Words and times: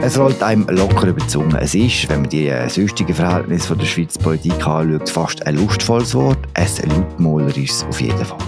Es 0.00 0.16
rollt 0.16 0.42
einem 0.44 0.64
locker 0.68 1.08
über 1.08 1.20
die 1.20 1.26
Zunge. 1.26 1.60
Es 1.60 1.74
ist, 1.74 2.08
wenn 2.08 2.20
man 2.20 2.30
die 2.30 2.46
äh, 2.46 2.68
sonstigen 2.68 3.12
Verhältnisse 3.12 3.76
der 3.76 3.84
Schweizer 3.84 4.20
Politik 4.20 4.64
anschaut, 4.64 5.08
fast 5.10 5.44
ein 5.46 5.56
lustvolles 5.56 6.14
Wort. 6.14 6.38
Ein 6.54 6.68
lautmalerisches 6.88 7.84
auf 7.84 8.00
jeden 8.00 8.24
Fall. 8.24 8.38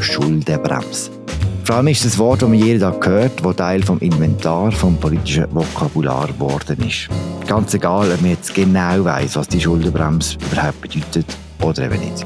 Schuldenbremse. 0.00 1.10
Vor 1.64 1.76
allem 1.76 1.88
ist 1.88 2.04
das 2.04 2.18
Wort, 2.18 2.42
das 2.42 2.48
man 2.48 2.58
jeden 2.58 2.80
Tag 2.80 3.06
hört, 3.06 3.44
das 3.44 3.56
Teil 3.56 3.82
vom 3.82 3.98
Inventar 4.00 4.70
vom 4.70 4.96
politischen 4.98 5.46
Vokabular 5.54 6.28
geworden 6.28 6.86
ist. 6.86 7.08
Ganz 7.46 7.72
egal, 7.72 8.12
ob 8.12 8.20
man 8.20 8.30
jetzt 8.32 8.54
genau 8.54 9.04
weiß, 9.04 9.36
was 9.36 9.48
die 9.48 9.60
Schuldenbremse 9.60 10.36
überhaupt 10.52 10.80
bedeutet 10.82 11.26
oder 11.62 11.84
eben 11.84 12.00
nicht. 12.00 12.24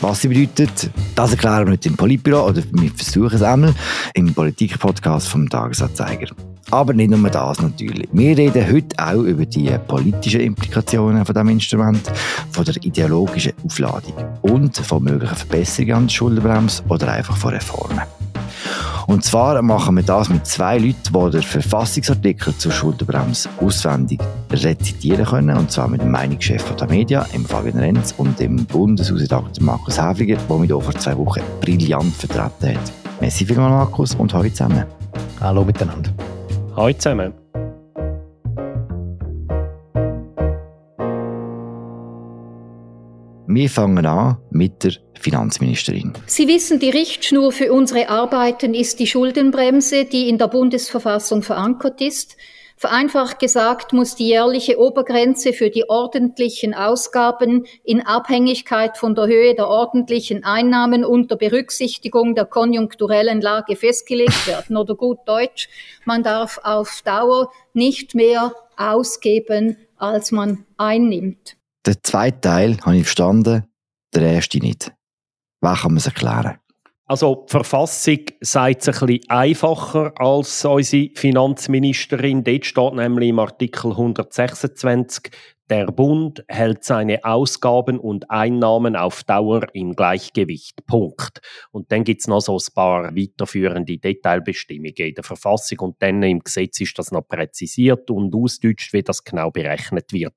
Was 0.00 0.20
sie 0.20 0.28
bedeutet, 0.28 0.90
das 1.16 1.32
erklären 1.32 1.66
wir 1.66 1.72
heute 1.72 1.88
im 1.88 1.96
Politbüro 1.96 2.46
oder 2.46 2.62
wir 2.70 2.90
versuchen 2.92 3.34
es 3.34 3.42
einmal 3.42 3.74
im 4.14 4.32
Politikpodcast 4.32 5.26
vom 5.26 5.48
Tagesanzeiger. 5.48 6.28
Aber 6.70 6.92
nicht 6.92 7.10
nur 7.10 7.30
das 7.30 7.62
natürlich. 7.62 8.08
Wir 8.12 8.36
reden 8.36 8.66
heute 8.70 8.96
auch 8.98 9.22
über 9.22 9.46
die 9.46 9.70
politischen 9.86 10.40
Implikationen 10.40 11.24
von 11.24 11.34
diesem 11.34 11.48
Instrument, 11.48 12.12
von 12.50 12.64
der 12.64 12.76
ideologischen 12.82 13.54
Aufladung 13.64 14.12
und 14.42 14.76
von 14.76 15.02
möglichen 15.02 15.34
Verbesserungen 15.34 15.94
an 15.94 16.06
der 16.06 16.14
Schuldenbremse 16.14 16.82
oder 16.88 17.12
einfach 17.12 17.36
von 17.36 17.54
Reformen. 17.54 18.02
Und 19.06 19.24
zwar 19.24 19.62
machen 19.62 19.96
wir 19.96 20.02
das 20.02 20.28
mit 20.28 20.46
zwei 20.46 20.76
Leuten, 20.76 21.14
die 21.14 21.30
den 21.30 21.42
Verfassungsartikel 21.42 22.54
zur 22.58 22.72
Schuldenbremse 22.72 23.48
auswendig 23.58 24.20
rezitieren 24.50 25.24
können. 25.24 25.56
Und 25.56 25.70
zwar 25.70 25.88
mit 25.88 26.02
dem 26.02 26.10
Meinungschef 26.10 26.62
der 26.76 26.88
Media, 26.88 27.24
dem 27.32 27.46
Fabian 27.46 27.78
Renz, 27.78 28.12
und 28.18 28.38
dem 28.38 28.66
Bundeshausredakteur 28.66 29.64
Markus 29.64 29.98
Häfliger, 29.98 30.36
der 30.36 30.56
mich 30.58 30.68
hier 30.68 30.80
vor 30.80 30.94
zwei 30.94 31.16
Wochen 31.16 31.40
brillant 31.62 32.14
vertreten 32.14 32.76
hat. 32.76 32.92
Merci 33.18 33.46
vielmals, 33.46 33.70
Markus, 33.70 34.14
und 34.14 34.34
heute 34.34 34.52
zusammen. 34.52 34.84
Hallo 35.40 35.64
miteinander. 35.64 36.10
Hallo 36.78 36.92
zusammen. 36.92 37.34
Wir 43.48 43.68
fangen 43.68 44.06
an 44.06 44.36
mit 44.50 44.84
der 44.84 44.92
Finanzministerin. 45.18 46.12
Sie 46.26 46.46
wissen, 46.46 46.78
die 46.78 46.90
Richtschnur 46.90 47.50
für 47.50 47.72
unsere 47.72 48.08
Arbeiten 48.08 48.74
ist 48.74 49.00
die 49.00 49.08
Schuldenbremse, 49.08 50.04
die 50.04 50.28
in 50.28 50.38
der 50.38 50.46
Bundesverfassung 50.46 51.42
verankert 51.42 52.00
ist. 52.00 52.36
Vereinfacht 52.78 53.40
gesagt 53.40 53.92
muss 53.92 54.14
die 54.14 54.28
jährliche 54.28 54.78
Obergrenze 54.78 55.52
für 55.52 55.68
die 55.68 55.90
ordentlichen 55.90 56.74
Ausgaben 56.74 57.66
in 57.82 58.06
Abhängigkeit 58.06 58.96
von 58.96 59.16
der 59.16 59.26
Höhe 59.26 59.56
der 59.56 59.66
ordentlichen 59.66 60.44
Einnahmen 60.44 61.04
unter 61.04 61.34
Berücksichtigung 61.34 62.36
der 62.36 62.44
konjunkturellen 62.44 63.40
Lage 63.40 63.74
festgelegt 63.74 64.46
werden. 64.46 64.76
Oder 64.76 64.94
gut 64.94 65.18
Deutsch, 65.26 65.68
man 66.04 66.22
darf 66.22 66.60
auf 66.62 67.02
Dauer 67.04 67.50
nicht 67.72 68.14
mehr 68.14 68.54
ausgeben, 68.76 69.76
als 69.96 70.30
man 70.30 70.64
einnimmt. 70.76 71.56
Der 71.84 72.00
zweite 72.00 72.40
Teil 72.42 72.76
habe 72.82 72.98
ich 72.98 73.02
verstanden, 73.02 73.64
der 74.14 74.22
erste 74.22 74.58
nicht. 74.58 74.92
Wie 75.60 75.74
kann 75.74 75.90
man 75.90 75.96
es 75.96 76.06
erklären? 76.06 76.60
Also 77.10 77.46
die 77.48 77.52
Verfassung 77.52 78.18
sagt 78.42 78.82
es 78.86 78.88
ein 78.88 79.06
bisschen 79.06 79.30
einfacher 79.30 80.12
als 80.16 80.62
unsere 80.66 81.08
Finanzministerin. 81.14 82.44
Dort 82.44 82.66
steht 82.66 82.92
nämlich 82.92 83.30
im 83.30 83.38
Artikel 83.38 83.92
126, 83.92 85.30
der 85.70 85.86
Bund 85.86 86.44
hält 86.48 86.82
seine 86.82 87.24
Ausgaben 87.24 87.98
und 88.00 88.30
Einnahmen 88.30 88.96
auf 88.96 89.22
Dauer 89.24 89.66
im 89.74 89.94
Gleichgewicht. 89.94 90.86
Punkt. 90.86 91.40
Und 91.70 91.92
dann 91.92 92.04
gibt 92.04 92.22
es 92.22 92.26
noch 92.26 92.40
so 92.40 92.56
ein 92.56 92.74
paar 92.74 93.14
weiterführende 93.14 93.98
Detailbestimmungen 93.98 94.94
in 94.96 95.14
der 95.14 95.24
Verfassung 95.24 95.80
und 95.80 95.96
dann 96.00 96.22
im 96.22 96.40
Gesetz 96.40 96.80
ist 96.80 96.98
das 96.98 97.12
noch 97.12 97.28
präzisiert 97.28 98.10
und 98.10 98.34
ausdeutscht, 98.34 98.92
wie 98.92 99.02
das 99.02 99.24
genau 99.24 99.50
berechnet 99.50 100.12
wird. 100.12 100.34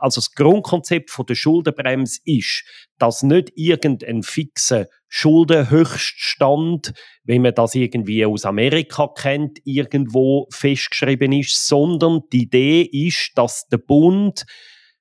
Also 0.00 0.20
das 0.20 0.34
Grundkonzept 0.34 1.10
von 1.10 1.26
der 1.26 1.36
Schuldenbremse 1.36 2.20
ist, 2.24 2.64
dass 2.98 3.22
nicht 3.22 3.52
irgendein 3.54 4.22
fixer 4.22 4.86
Schuldenhöchststand, 5.08 6.92
wie 7.22 7.38
man 7.38 7.54
das 7.54 7.76
irgendwie 7.76 8.26
aus 8.26 8.44
Amerika 8.44 9.08
kennt, 9.16 9.58
irgendwo 9.64 10.48
festgeschrieben 10.50 11.30
ist, 11.30 11.68
sondern 11.68 12.22
die 12.32 12.42
Idee 12.42 12.82
ist, 12.82 13.32
dass 13.36 13.68
der 13.68 13.78
Bund 13.78 14.44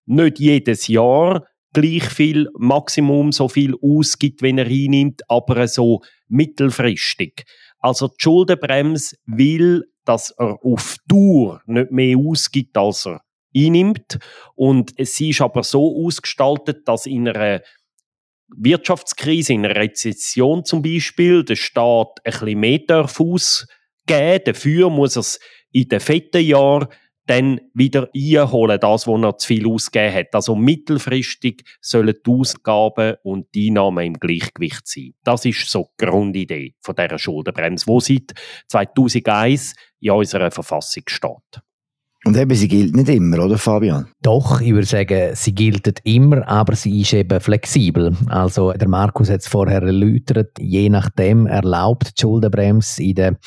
nicht 0.05 0.39
jedes 0.39 0.87
Jahr 0.87 1.45
gleich 1.73 2.05
viel, 2.05 2.49
Maximum 2.57 3.31
so 3.31 3.49
viel 3.49 3.75
ausgibt, 3.81 4.41
wenn 4.41 4.59
er 4.59 4.67
einnimmt, 4.67 5.21
aber 5.27 5.67
so 5.67 6.01
mittelfristig. 6.27 7.45
Also 7.79 8.07
die 8.07 8.15
Schuldenbremse 8.19 9.17
will, 9.25 9.83
dass 10.05 10.31
er 10.31 10.57
auf 10.63 10.97
Tour 11.09 11.61
nicht 11.65 11.91
mehr 11.91 12.17
ausgibt, 12.17 12.77
als 12.77 13.05
er 13.07 13.21
einnimmt. 13.55 14.19
Und 14.55 14.93
sie 14.97 15.29
ist 15.29 15.41
aber 15.41 15.63
so 15.63 16.05
ausgestaltet, 16.05 16.87
dass 16.87 17.05
in 17.05 17.27
einer 17.27 17.61
Wirtschaftskrise, 18.55 19.53
in 19.53 19.65
einer 19.65 19.75
Rezession 19.75 20.63
zum 20.63 20.81
Beispiel, 20.81 21.43
der 21.43 21.55
Staat 21.55 22.19
ein 22.23 22.31
bisschen 22.31 22.59
mehr 22.59 22.79
darf 22.87 23.19
ausgeben. 23.19 24.41
Dafür 24.45 24.89
muss 24.89 25.15
er 25.15 25.21
es 25.21 25.39
in 25.71 25.89
den 25.89 25.99
fetten 25.99 26.43
Jahren 26.43 26.87
dann 27.25 27.61
wieder 27.73 28.09
einholen, 28.15 28.79
das, 28.79 29.07
was 29.07 29.21
er 29.21 29.37
zu 29.37 29.47
viel 29.47 29.67
ausgegeben 29.67 30.13
hat. 30.13 30.35
Also 30.35 30.55
mittelfristig 30.55 31.63
sollen 31.81 32.15
die 32.25 32.31
Ausgaben 32.31 33.15
und 33.23 33.47
die 33.55 33.69
Einnahmen 33.69 34.05
im 34.05 34.13
Gleichgewicht 34.13 34.87
sein. 34.87 35.13
Das 35.23 35.45
ist 35.45 35.69
so 35.69 35.89
die 35.99 36.05
Grundidee 36.05 36.75
von 36.81 36.95
dieser 36.95 37.17
Schuldenbremse, 37.17 37.85
die 37.85 38.25
seit 38.67 38.95
2001 38.95 39.75
in 40.01 40.11
unserer 40.11 40.51
Verfassung 40.51 41.03
steht. 41.07 41.61
Und 42.25 42.37
eben, 42.37 42.55
sie 42.55 42.69
gilt 42.69 42.95
nicht 42.95 43.09
immer, 43.09 43.43
oder 43.43 43.57
Fabian? 43.57 44.07
Doch, 44.21 44.61
ich 44.61 44.71
würde 44.71 44.87
sagen, 44.87 45.31
sie 45.35 45.53
gilt 45.53 45.99
immer, 46.05 46.47
aber 46.47 46.73
sie 46.75 47.01
ist 47.01 47.11
eben 47.11 47.41
flexibel. 47.41 48.15
Also 48.27 48.71
der 48.71 48.87
Markus 48.87 49.29
hat 49.29 49.41
es 49.41 49.47
vorher 49.47 49.81
erläutert, 49.81 50.57
je 50.57 50.89
nachdem 50.89 51.47
erlaubt 51.47 52.17
die 52.17 52.21
Schuldenbremse 52.21 53.03
in 53.03 53.15
den 53.15 53.37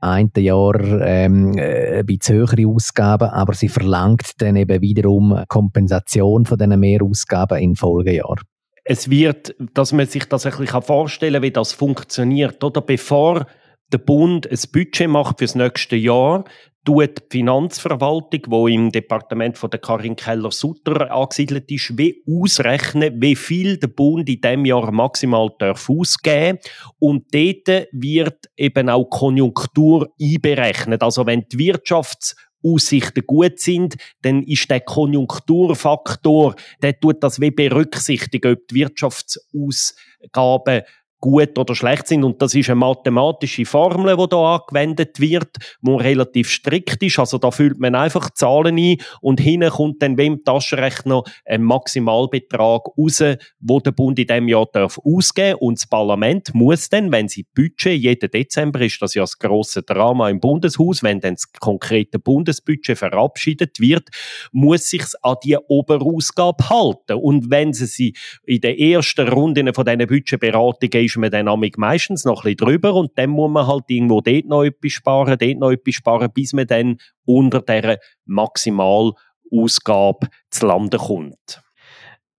einen 0.00 0.32
Jahr 0.36 0.74
ähm, 1.02 1.56
ein 1.56 2.04
bisschen 2.04 2.36
höhere 2.36 2.66
Ausgaben, 2.66 3.28
aber 3.28 3.54
sie 3.54 3.68
verlangt 3.68 4.32
dann 4.38 4.56
eben 4.56 4.82
wiederum 4.82 5.44
Kompensation 5.46 6.46
von 6.46 6.58
diesen 6.58 6.80
Mehrausgaben 6.80 7.58
in 7.58 7.76
Folgejahren 7.76 8.42
es 8.88 9.10
wird, 9.10 9.54
dass 9.74 9.92
man 9.92 10.06
sich 10.06 10.26
das 10.26 10.46
ein 10.46 10.56
bisschen 10.56 10.80
vorstellen 10.80 11.34
kann, 11.34 11.42
wie 11.42 11.50
das 11.50 11.72
funktioniert. 11.72 12.62
Oder 12.62 12.80
bevor 12.80 13.46
der 13.92 13.98
Bund 13.98 14.48
ein 14.48 14.58
Budget 14.72 15.08
macht 15.08 15.38
für 15.38 15.44
das 15.44 15.56
nächste 15.56 15.96
Jahr, 15.96 16.44
tut 16.86 17.18
die 17.18 17.38
Finanzverwaltung, 17.38 18.40
wo 18.46 18.68
im 18.68 18.90
Departement 18.90 19.58
von 19.58 19.70
der 19.70 19.80
Karin 19.80 20.14
Keller-Sutter 20.14 21.10
angesiedelt 21.10 21.70
ist, 21.70 21.98
wie 21.98 22.22
ausrechnen, 22.26 23.20
wie 23.20 23.34
viel 23.34 23.76
der 23.76 23.88
Bund 23.88 24.28
in 24.28 24.40
diesem 24.40 24.64
Jahr 24.64 24.92
maximal 24.92 25.50
darf 25.58 25.90
ausgeben 25.90 26.58
und 27.00 27.24
dort 27.34 27.88
wird 27.90 28.46
eben 28.56 28.88
auch 28.88 29.10
Konjunktur 29.10 30.14
einberechnet. 30.20 31.02
Also 31.02 31.26
wenn 31.26 31.44
die 31.50 31.58
Wirtschaftsaussichten 31.58 33.26
gut 33.26 33.58
sind, 33.58 33.96
dann 34.22 34.44
ist 34.44 34.70
der 34.70 34.80
Konjunkturfaktor, 34.80 36.54
der 36.82 37.00
tut 37.00 37.20
das 37.22 37.40
wie 37.40 37.50
berücksichtigen, 37.50 38.52
ob 38.52 38.68
die 38.68 38.76
Wirtschaftsausgaben 38.76 40.82
gut 41.20 41.58
oder 41.58 41.74
schlecht 41.74 42.06
sind. 42.06 42.24
Und 42.24 42.40
das 42.42 42.54
ist 42.54 42.68
eine 42.68 42.76
mathematische 42.76 43.64
Formel, 43.64 44.16
die 44.16 44.28
da 44.28 44.56
angewendet 44.56 45.20
wird, 45.20 45.56
die 45.80 45.90
relativ 45.90 46.50
strikt 46.50 47.02
ist. 47.02 47.18
Also 47.18 47.38
da 47.38 47.50
füllt 47.50 47.78
man 47.78 47.94
einfach 47.94 48.30
Zahlen 48.30 48.78
ein 48.78 48.96
und 49.20 49.40
hinten 49.40 49.70
kommt 49.70 50.02
dann 50.02 50.16
beim 50.16 50.44
Taschenrechner 50.44 51.22
ein 51.44 51.62
Maximalbetrag 51.62 52.82
raus, 52.98 53.22
wo 53.60 53.80
der 53.80 53.92
Bund 53.92 54.18
in 54.18 54.26
diesem 54.26 54.48
Jahr 54.48 54.66
darf 54.72 54.98
ausgeben 55.04 55.58
Und 55.60 55.80
das 55.80 55.88
Parlament 55.88 56.54
muss 56.54 56.88
dann, 56.88 57.10
wenn 57.12 57.28
sie 57.28 57.46
Budget, 57.54 58.00
jeden 58.00 58.30
Dezember 58.30 58.80
ist 58.80 59.00
das 59.00 59.14
ja 59.14 59.22
das 59.22 59.38
grosse 59.38 59.82
Drama 59.82 60.28
im 60.28 60.40
Bundeshaus, 60.40 61.02
wenn 61.02 61.20
dann 61.20 61.34
das 61.34 61.50
konkrete 61.52 62.18
Bundesbudget 62.18 62.98
verabschiedet 62.98 63.80
wird, 63.80 64.08
muss 64.52 64.90
sich 64.90 65.04
an 65.22 65.36
die 65.42 65.56
Oberausgabe 65.56 66.68
halten. 66.68 67.14
Und 67.14 67.50
wenn 67.50 67.72
sie 67.72 67.86
sie 67.86 68.14
in 68.44 68.60
den 68.60 68.76
ersten 68.76 69.28
Runden 69.28 69.72
von 69.74 69.84
diesen 69.84 70.06
Budgetberatungen 70.06 71.05
ist 71.06 71.16
man 71.16 71.30
dann 71.30 71.48
meistens 71.76 72.24
noch 72.24 72.44
ein 72.44 72.54
bisschen 72.54 72.68
drüber 72.68 72.94
und 72.94 73.12
dann 73.16 73.30
muss 73.30 73.50
man 73.50 73.66
halt 73.66 73.84
irgendwo 73.88 74.20
dort 74.20 74.46
noch 74.46 74.64
etwas 74.64 74.92
sparen, 74.92 75.38
dort 75.38 75.58
noch 75.58 75.70
etwas 75.70 75.94
sparen, 75.94 76.30
bis 76.32 76.52
man 76.52 76.66
dann 76.66 76.98
unter 77.24 77.62
dieser 77.62 77.98
Maximalausgabe 78.24 80.28
zu 80.50 80.66
landen 80.66 80.98
kommt. 80.98 81.62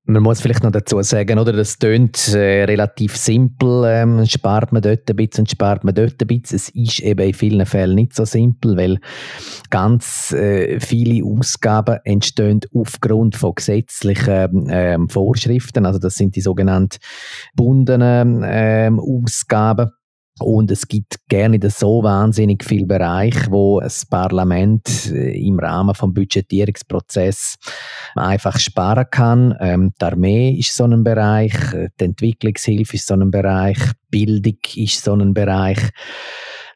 Man 0.10 0.24
muss 0.24 0.40
vielleicht 0.40 0.64
noch 0.64 0.72
dazu 0.72 1.02
sagen, 1.02 1.38
oder, 1.38 1.52
das 1.52 1.80
tönt 1.80 2.30
äh, 2.34 2.64
relativ 2.64 3.18
simpel, 3.18 3.84
ähm, 3.86 4.26
spart 4.26 4.72
man 4.72 4.82
dort 4.82 5.10
ein 5.10 5.16
bisschen 5.18 5.42
und 5.42 5.52
spart 5.52 5.84
man 5.84 5.94
dort 5.94 6.22
ein 6.22 6.28
bisschen. 6.28 6.56
Es 6.56 6.70
ist 6.70 7.02
eben 7.02 7.28
in 7.28 7.34
vielen 7.34 7.66
Fällen 7.66 7.96
nicht 7.96 8.16
so 8.16 8.24
simpel, 8.24 8.78
weil 8.78 9.00
ganz 9.70 10.32
äh, 10.32 10.80
viele 10.80 11.26
Ausgaben 11.26 12.00
entstehen 12.06 12.62
aufgrund 12.74 13.36
von 13.36 13.56
gesetzlichen 13.56 14.68
ähm, 14.70 15.10
Vorschriften. 15.10 15.86
Also 15.86 16.00
das 16.00 16.16
sind 16.16 16.38
die 16.38 16.42
sogenannten 16.42 17.00
bundenen 17.54 18.46
ähm, 18.48 19.02
Ausgaben. 19.02 19.92
Und 20.40 20.70
es 20.70 20.88
gibt 20.88 21.28
gerne 21.30 21.60
so 21.70 22.04
wahnsinnig 22.04 22.64
viele 22.64 22.86
Bereiche, 22.86 23.50
wo 23.50 23.80
das 23.80 24.06
Parlament 24.06 25.12
äh, 25.12 25.38
im 25.38 25.60
Rahmen 25.60 25.96
vom 25.96 26.14
Budgetierungsprozess 26.14 27.56
einfach 28.16 28.60
sparen 28.60 29.06
kann. 29.10 29.56
Ähm, 29.60 29.94
die 30.00 30.06
Armee 30.06 30.52
ist 30.52 30.76
so 30.76 30.86
ein 30.86 31.04
Bereich, 31.04 31.54
die 32.00 32.04
Entwicklungshilfe 32.04 32.96
ist 32.96 33.08
so 33.08 33.16
ein 33.16 33.32
Bereich, 33.32 33.80
Bildung 34.10 34.58
ist 34.76 35.04
so 35.04 35.14
ein 35.14 35.34
Bereich. 35.34 35.80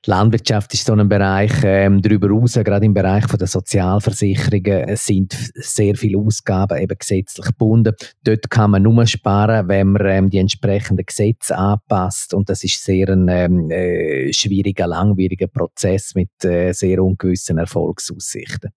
Landwirtschaft 0.07 0.73
ist 0.73 0.85
so 0.85 0.93
ein 0.93 1.07
Bereich 1.07 1.51
ähm, 1.63 2.01
darüber 2.01 2.27
hinaus, 2.27 2.53
gerade 2.55 2.85
im 2.85 2.93
Bereich 2.93 3.25
der 3.27 3.47
Sozialversicherungen, 3.47 4.89
es 4.89 5.05
sind 5.05 5.33
sehr 5.53 5.95
viele 5.95 6.17
Ausgaben 6.17 6.79
eben 6.79 6.97
gesetzlich 6.97 7.45
gebunden. 7.45 7.93
Dort 8.23 8.49
kann 8.49 8.71
man 8.71 8.81
nur 8.81 9.05
sparen, 9.05 9.67
wenn 9.67 9.91
man 9.91 10.05
ähm, 10.07 10.29
die 10.29 10.39
entsprechenden 10.39 11.05
Gesetze 11.05 11.55
anpasst 11.55 12.33
und 12.33 12.49
das 12.49 12.63
ist 12.63 12.83
sehr 12.83 13.09
ein 13.09 13.27
ähm, 13.29 13.69
äh, 13.69 14.33
schwieriger, 14.33 14.87
langwieriger 14.87 15.47
Prozess 15.47 16.15
mit 16.15 16.29
äh, 16.43 16.73
sehr 16.73 17.03
ungewissen 17.03 17.59
Erfolgsaussichten. 17.59 18.71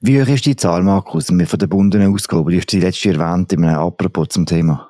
Wie 0.00 0.20
hoch 0.20 0.28
ist 0.28 0.46
die 0.46 0.56
Zahl, 0.56 0.82
Markus, 0.82 1.26
von 1.26 1.38
der 1.38 1.46
gebundenen 1.46 2.12
Ausgabe? 2.12 2.50
Die 2.50 2.58
hast 2.58 2.72
du 2.72 2.78
letzte 2.78 3.10
erwähnt 3.10 3.52
in 3.52 3.64
einem 3.64 3.78
Apropos 3.78 4.28
zum 4.30 4.46
Thema. 4.46 4.89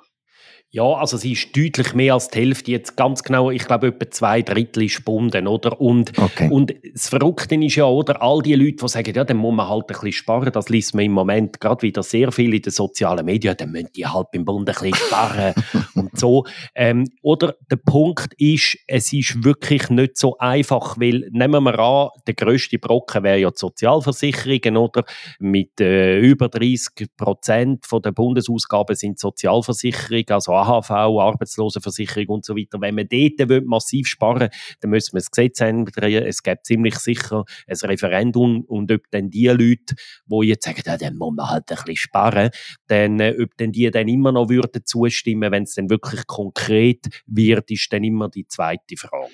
Ja, 0.73 0.85
also 0.85 1.17
sie 1.17 1.33
ist 1.33 1.57
deutlich 1.57 1.95
mehr 1.95 2.15
als 2.15 2.29
die 2.29 2.39
Hälfte 2.39 2.71
jetzt 2.71 2.97
ganz 2.97 3.25
genau, 3.25 3.51
ich 3.51 3.67
glaube 3.67 3.89
etwa 3.89 4.09
zwei 4.09 4.41
Drittel 4.41 4.85
ist 4.85 4.99
gebunden, 4.99 5.49
oder? 5.49 5.81
Und, 5.81 6.17
okay. 6.17 6.49
und 6.49 6.73
das 6.95 7.09
Verrückte 7.09 7.57
ist 7.57 7.75
ja, 7.75 7.87
oder, 7.87 8.23
all 8.23 8.41
die 8.41 8.55
Leute, 8.55 8.77
die 8.77 8.89
sagen, 8.89 9.13
ja, 9.13 9.25
dann 9.25 9.39
muss 9.39 9.53
man 9.53 9.69
halt 9.69 9.83
ein 9.83 9.87
bisschen 9.89 10.13
sparen, 10.13 10.53
das 10.53 10.69
liest 10.69 10.95
man 10.95 11.07
im 11.07 11.11
Moment 11.11 11.59
gerade 11.59 11.83
wieder 11.83 12.05
sehr 12.05 12.31
viel 12.31 12.55
in 12.55 12.63
den 12.63 12.71
sozialen 12.71 13.27
Medien, 13.27 13.57
dann 13.57 13.73
müssen 13.73 13.89
die 13.97 14.07
halt 14.07 14.31
beim 14.31 14.45
Bund 14.45 14.69
ein 14.69 14.73
bisschen 14.73 14.95
sparen 14.95 15.55
und 15.97 16.17
so. 16.17 16.45
Ähm, 16.77 17.09
oder 17.21 17.57
der 17.69 17.77
Punkt 17.77 18.33
ist, 18.39 18.79
es 18.87 19.13
ist 19.13 19.43
wirklich 19.43 19.91
nicht 19.91 20.19
so 20.19 20.39
einfach, 20.39 20.97
weil, 21.01 21.29
nehmen 21.33 21.65
wir 21.65 21.81
an, 21.81 22.11
der 22.29 22.35
grösste 22.35 22.79
Brocken 22.79 23.25
wäre 23.25 23.39
ja 23.39 23.51
die 23.51 23.59
Sozialversicherungen, 23.59 24.77
oder? 24.77 25.03
Mit 25.41 25.81
äh, 25.81 26.21
über 26.21 26.49
30 26.49 27.09
Prozent 27.17 27.87
der 27.93 28.13
Bundesausgaben 28.13 28.95
sind 28.95 29.19
Sozialversicherungen, 29.19 30.27
also 30.29 30.60
AHV, 30.61 30.91
Arbeitslosenversicherung 30.91 32.27
und 32.29 32.45
so 32.45 32.57
weiter. 32.57 32.81
Wenn 32.81 32.95
man 32.95 33.09
dort 33.09 33.67
massiv 33.67 34.07
sparen 34.07 34.41
will, 34.41 34.51
dann 34.81 34.91
müssen 34.91 35.15
wir 35.15 35.21
das 35.21 35.31
Gesetz 35.31 35.61
ändern. 35.61 36.13
Es 36.25 36.43
gibt 36.43 36.67
ziemlich 36.67 36.97
sicher 36.97 37.45
ein 37.69 37.77
Referendum 37.77 38.63
und 38.67 38.91
ob 38.93 39.03
dann 39.11 39.31
die 39.31 39.49
Leute, 39.49 39.95
die 40.27 40.47
jetzt 40.47 40.65
sagen, 40.65 40.83
ja, 40.85 40.97
dann 40.97 41.17
muss 41.17 41.35
man 41.35 41.51
halt 41.51 41.71
ein 41.71 41.77
bisschen 41.77 41.97
sparen, 41.97 42.51
dann, 42.87 43.21
äh, 43.21 43.37
ob 43.41 43.57
dann 43.57 43.73
die 43.73 43.91
dann 43.91 44.09
immer 44.09 44.33
noch 44.33 44.49
würden 44.49 44.83
zustimmen, 44.85 45.53
wenn 45.53 45.65
es 45.65 45.75
dann 45.75 45.91
wirklich 45.91 46.27
konkret 46.27 47.07
wird, 47.27 47.71
ist 47.71 47.93
dann 47.93 48.05
immer 48.05 48.29
die 48.29 48.47
zweite 48.47 48.97
Frage. 48.97 49.31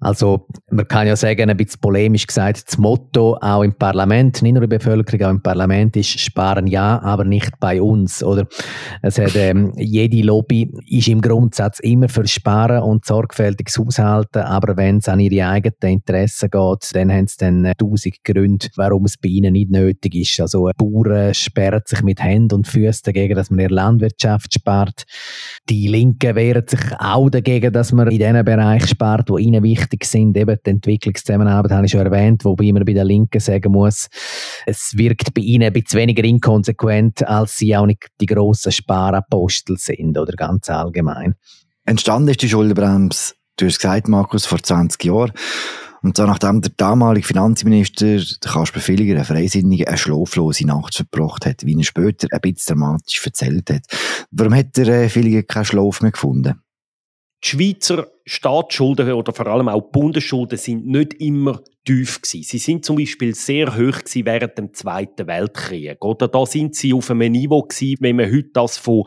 Also 0.00 0.46
man 0.70 0.86
kann 0.86 1.06
ja 1.06 1.16
sagen, 1.16 1.50
ein 1.50 1.56
bisschen 1.56 1.80
polemisch 1.80 2.26
gesagt, 2.26 2.68
das 2.68 2.78
Motto 2.78 3.36
auch 3.40 3.62
im 3.62 3.74
Parlament, 3.74 4.42
nicht 4.42 4.52
nur 4.52 4.62
in 4.62 4.70
der 4.70 4.78
Bevölkerung, 4.78 5.26
auch 5.26 5.30
im 5.30 5.42
Parlament 5.42 5.96
ist 5.96 6.20
sparen 6.20 6.66
ja, 6.66 7.00
aber 7.02 7.24
nicht 7.24 7.58
bei 7.58 7.82
uns, 7.82 8.22
oder? 8.22 8.46
Es 9.02 9.18
hat 9.18 9.34
ähm, 9.34 9.72
jede 9.76 10.22
Lobby 10.22 10.57
ist 10.86 11.08
im 11.08 11.20
Grundsatz 11.20 11.78
immer 11.80 12.08
für 12.08 12.26
Sparen 12.26 12.82
und 12.82 13.04
sorgfältiges 13.04 13.78
Haushalten, 13.78 14.42
aber 14.42 14.76
wenn 14.76 14.98
es 14.98 15.08
an 15.08 15.20
ihre 15.20 15.48
eigenen 15.48 15.94
Interessen 15.94 16.50
geht, 16.50 16.90
dann 16.94 17.12
haben 17.12 17.26
sie 17.26 17.36
dann 17.38 17.64
äh, 17.64 17.74
tausend 17.74 18.22
Gründe, 18.24 18.68
warum 18.76 19.04
es 19.04 19.16
bei 19.16 19.28
ihnen 19.28 19.52
nicht 19.52 19.70
nötig 19.70 20.14
ist. 20.14 20.40
Also 20.40 20.70
Bauern 20.76 21.34
sperren 21.34 21.82
sich 21.84 22.02
mit 22.02 22.22
Händen 22.22 22.56
und 22.56 22.66
Füßen 22.66 23.02
dagegen, 23.04 23.34
dass 23.34 23.50
man 23.50 23.60
ihre 23.60 23.74
Landwirtschaft 23.74 24.54
spart. 24.54 25.04
Die 25.68 25.88
Linken 25.88 26.34
wehren 26.34 26.66
sich 26.66 26.80
auch 26.98 27.28
dagegen, 27.30 27.72
dass 27.72 27.92
man 27.92 28.08
in 28.08 28.18
den 28.18 28.44
Bereichen 28.44 28.88
spart, 28.88 29.28
die 29.28 29.42
ihnen 29.42 29.62
wichtig 29.62 30.04
sind. 30.04 30.36
Eben 30.36 30.56
die 30.64 30.70
Entwicklungszusammenarbeit 30.70 31.72
habe 31.72 31.86
ich 31.86 31.92
schon 31.92 32.06
erwähnt, 32.06 32.44
wobei 32.44 32.72
man 32.72 32.84
bei 32.84 32.92
den 32.92 33.06
Linken 33.06 33.40
sagen 33.40 33.72
muss, 33.72 34.08
es 34.66 34.92
wirkt 34.96 35.34
bei 35.34 35.42
ihnen 35.42 35.64
ein 35.64 35.72
bisschen 35.72 36.00
weniger 36.00 36.24
inkonsequent, 36.24 37.26
als 37.26 37.56
sie 37.58 37.76
auch 37.76 37.86
nicht 37.86 38.06
die 38.20 38.26
grossen 38.26 38.72
Sparapostel 38.72 39.76
sind 39.76 40.16
oder 40.18 40.32
ganz 40.48 40.68
allgemein. 40.70 41.34
Entstanden 41.84 42.28
ist 42.28 42.42
die 42.42 42.48
Schuldenbremse, 42.48 43.34
du 43.56 43.66
hast 43.66 43.78
gesagt, 43.78 44.08
Markus, 44.08 44.46
vor 44.46 44.62
20 44.62 45.04
Jahren. 45.04 45.32
Und 46.02 46.16
so 46.16 46.26
nachdem 46.26 46.60
der 46.60 46.70
damalige 46.76 47.26
Finanzminister, 47.26 48.20
Kasper 48.40 48.80
Villiger, 48.80 49.18
ein 49.18 49.24
Freisinniger, 49.24 49.88
eine 49.88 49.98
schlaflose 49.98 50.66
Nacht 50.66 50.94
verbracht 50.94 51.44
hat, 51.44 51.66
wie 51.66 51.76
er 51.76 51.84
später 51.84 52.28
ein 52.30 52.40
bisschen 52.40 52.78
dramatisch 52.78 53.24
erzählt 53.24 53.70
hat. 53.70 53.82
Warum 54.30 54.54
hat 54.54 54.76
der 54.76 54.88
äh, 54.88 55.08
Villiger 55.08 55.42
keinen 55.42 55.64
Schlaf 55.64 56.00
mehr 56.00 56.12
gefunden? 56.12 56.62
Die 57.44 57.48
Schweizer 57.48 58.08
Staatsschulden 58.24 59.12
oder 59.12 59.32
vor 59.32 59.46
allem 59.46 59.68
auch 59.68 59.80
die 59.80 59.98
Bundesschulden 59.98 60.58
sind 60.58 60.86
nicht 60.86 61.14
immer 61.14 61.62
tief 61.84 62.20
gewesen. 62.20 62.42
Sie 62.42 62.58
sind 62.58 62.84
zum 62.84 62.96
Beispiel 62.96 63.34
sehr 63.34 63.74
hoch 63.74 64.00
gewesen 64.00 64.26
während 64.26 64.58
dem 64.58 64.74
Zweiten 64.74 65.26
Weltkrieg. 65.26 66.04
Oder 66.04 66.28
da 66.28 66.44
sind 66.44 66.74
sie 66.74 66.92
auf 66.92 67.10
einem 67.10 67.32
Niveau 67.32 67.62
gewesen, 67.62 67.96
wenn 68.00 68.16
man 68.16 68.30
heute 68.30 68.50
das 68.52 68.76
von 68.76 69.04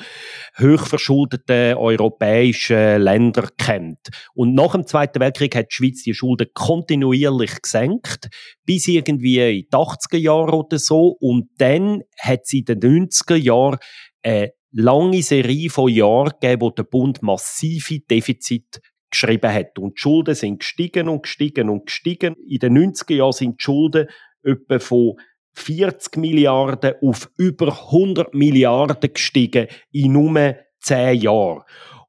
hochverschuldeten 0.57 1.75
europäischen 1.75 3.01
Ländern 3.01 3.49
kennt. 3.57 3.99
Und 4.33 4.55
nach 4.55 4.71
dem 4.71 4.87
Zweiten 4.87 5.19
Weltkrieg 5.19 5.55
hat 5.55 5.67
die 5.69 5.75
Schweiz 5.75 6.03
die 6.03 6.15
Schulden 6.15 6.47
kontinuierlich 6.53 7.61
gesenkt, 7.61 8.29
bis 8.65 8.87
irgendwie 8.87 9.59
in 9.59 9.67
die 9.71 9.75
80er 9.75 10.17
Jahre 10.17 10.55
oder 10.55 10.79
so. 10.79 11.17
Und 11.19 11.49
dann 11.57 12.01
hat 12.17 12.47
sie 12.47 12.59
in 12.59 12.79
den 12.79 13.09
90er 13.09 13.35
Jahren 13.35 13.77
eine 14.23 14.53
lange 14.71 15.21
Serie 15.21 15.69
von 15.69 15.89
Jahren 15.89 16.33
gegeben, 16.39 16.61
wo 16.61 16.69
der 16.69 16.83
Bund 16.83 17.21
massive 17.21 17.99
Defizite 17.99 18.81
geschrieben 19.09 19.53
hat. 19.53 19.77
Und 19.77 19.97
die 19.97 20.01
Schulden 20.01 20.35
sind 20.35 20.59
gestiegen 20.59 21.09
und 21.09 21.23
gestiegen 21.23 21.69
und 21.69 21.85
gestiegen. 21.85 22.35
In 22.47 22.59
den 22.59 22.77
90er 22.77 23.15
Jahren 23.15 23.33
sind 23.33 23.59
die 23.59 23.63
Schulden 23.63 24.07
etwa 24.43 24.79
von 24.79 25.15
40 25.53 26.17
Milliarden 26.17 26.93
auf 27.01 27.29
über 27.37 27.67
100 27.67 28.33
Milliarden 28.33 29.13
gestiegen 29.13 29.67
in 29.91 30.13
nur 30.13 30.55
10 30.79 31.19
Jahren. 31.19 31.63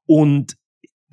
Und 0.05 0.55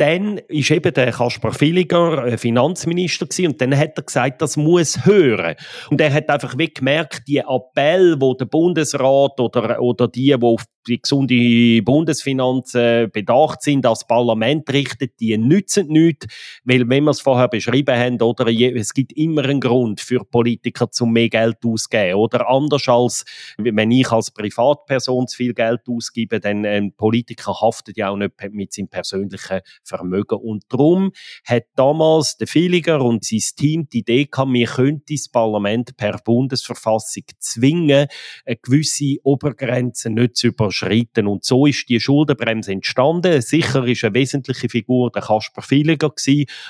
dann 0.00 0.38
ist 0.48 0.70
eben 0.70 0.94
der 0.94 1.12
Kaspar 1.12 1.52
Villiger 1.52 2.24
äh, 2.24 2.38
Finanzminister 2.38 3.26
gewesen, 3.26 3.52
und 3.52 3.60
dann 3.60 3.76
hat 3.76 3.96
er 3.96 4.02
gesagt, 4.02 4.40
das 4.40 4.56
muss 4.56 5.04
hören. 5.04 5.56
Und 5.90 6.00
er 6.00 6.12
hat 6.12 6.30
einfach 6.30 6.56
wie 6.56 6.72
gemerkt, 6.72 7.28
die 7.28 7.38
Appell, 7.38 8.16
wo 8.18 8.32
der 8.32 8.46
Bundesrat 8.46 9.38
oder, 9.38 9.80
oder 9.80 10.08
die, 10.08 10.34
die 10.38 10.42
auf 10.42 10.64
die 10.86 11.00
gesunde 11.00 11.82
Bundesfinanzen 11.82 13.10
bedacht 13.10 13.62
sind, 13.62 13.84
als 13.84 14.06
Parlament 14.06 14.72
richtet, 14.72 15.20
die 15.20 15.36
nützen 15.36 15.88
nichts, 15.88 16.26
weil 16.64 16.88
wenn 16.88 17.04
wir 17.04 17.10
es 17.10 17.20
vorher 17.20 17.48
beschrieben 17.48 17.96
haben, 17.96 18.22
oder 18.22 18.46
es 18.48 18.94
gibt 18.94 19.12
immer 19.12 19.44
einen 19.44 19.60
Grund 19.60 20.00
für 20.00 20.24
Politiker, 20.24 20.90
zum 20.90 21.12
mehr 21.12 21.28
Geld 21.28 21.58
auszugeben, 21.64 22.14
oder 22.14 22.48
anders 22.48 22.88
als 22.88 23.24
wenn 23.58 23.90
ich 23.90 24.10
als 24.10 24.30
Privatperson 24.30 25.28
zu 25.28 25.36
viel 25.36 25.52
Geld 25.52 25.80
ausgebe, 25.86 26.40
dann 26.40 26.64
ein 26.64 26.94
Politiker 26.94 27.60
haftet 27.60 27.98
ja 27.98 28.08
auch 28.08 28.16
nicht 28.16 28.32
mit 28.50 28.72
seinem 28.72 28.88
persönlichen 28.88 29.60
Vermögen 29.90 30.38
und 30.38 30.64
darum 30.68 31.12
hat 31.44 31.64
damals 31.74 32.36
der 32.36 32.46
Villiger 32.46 33.02
und 33.02 33.24
sein 33.24 33.40
Team 33.56 33.88
die 33.92 33.98
Idee 33.98 34.26
gehabt, 34.26 34.52
wir 34.52 34.66
könnten 34.66 35.04
das 35.08 35.28
Parlament 35.28 35.96
per 35.96 36.18
Bundesverfassung 36.24 37.24
zwingen, 37.38 38.06
eine 38.46 38.56
gewisse 38.56 39.16
Obergrenze 39.22 40.10
nicht 40.10 40.36
zu 40.36 40.48
überschreiten. 40.48 41.26
Und 41.26 41.44
so 41.44 41.66
ist 41.66 41.88
die 41.88 42.00
Schuldenbremse 42.00 42.72
entstanden. 42.72 43.42
Sicher 43.42 43.84
ist 43.86 44.04
eine 44.04 44.14
wesentliche 44.14 44.68
Figur 44.68 45.10
der 45.10 45.22
Kasper 45.22 45.62
Villiger 45.62 46.12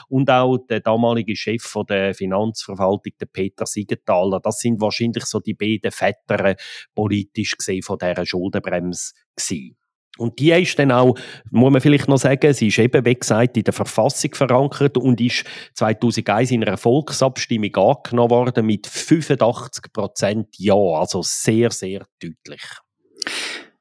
und 0.08 0.30
auch 0.30 0.58
der 0.68 0.80
damalige 0.80 1.36
Chef 1.36 1.62
von 1.62 1.86
der 1.86 2.14
Finanzverwaltung, 2.14 3.12
der 3.20 3.26
Peter 3.26 3.66
Siegenthaler. 3.66 4.40
Das 4.40 4.58
sind 4.60 4.80
wahrscheinlich 4.80 5.24
so 5.24 5.40
die 5.40 5.54
beiden 5.54 5.90
Väter 5.90 6.56
politisch 6.94 7.56
gesehen 7.56 7.82
von 7.82 7.98
dieser 7.98 8.26
Schuldenbremse 8.26 9.12
gewesen. 9.36 9.79
Und 10.18 10.38
die 10.38 10.50
ist 10.52 10.78
dann 10.78 10.92
auch, 10.92 11.14
muss 11.50 11.72
man 11.72 11.80
vielleicht 11.80 12.08
noch 12.08 12.18
sagen, 12.18 12.52
sie 12.52 12.68
ist 12.68 12.78
eben, 12.78 13.04
wie 13.04 13.14
gesagt, 13.14 13.56
in 13.56 13.64
der 13.64 13.72
Verfassung 13.72 14.34
verankert 14.34 14.98
und 14.98 15.20
ist 15.20 15.44
2001 15.74 16.50
in 16.50 16.64
einer 16.64 16.76
Volksabstimmung 16.76 17.74
angenommen 17.76 18.30
worden 18.30 18.66
mit 18.66 18.86
85 18.86 19.92
Prozent 19.92 20.48
Ja, 20.58 20.74
also 20.74 21.22
sehr, 21.22 21.70
sehr 21.70 22.06
deutlich. 22.20 22.62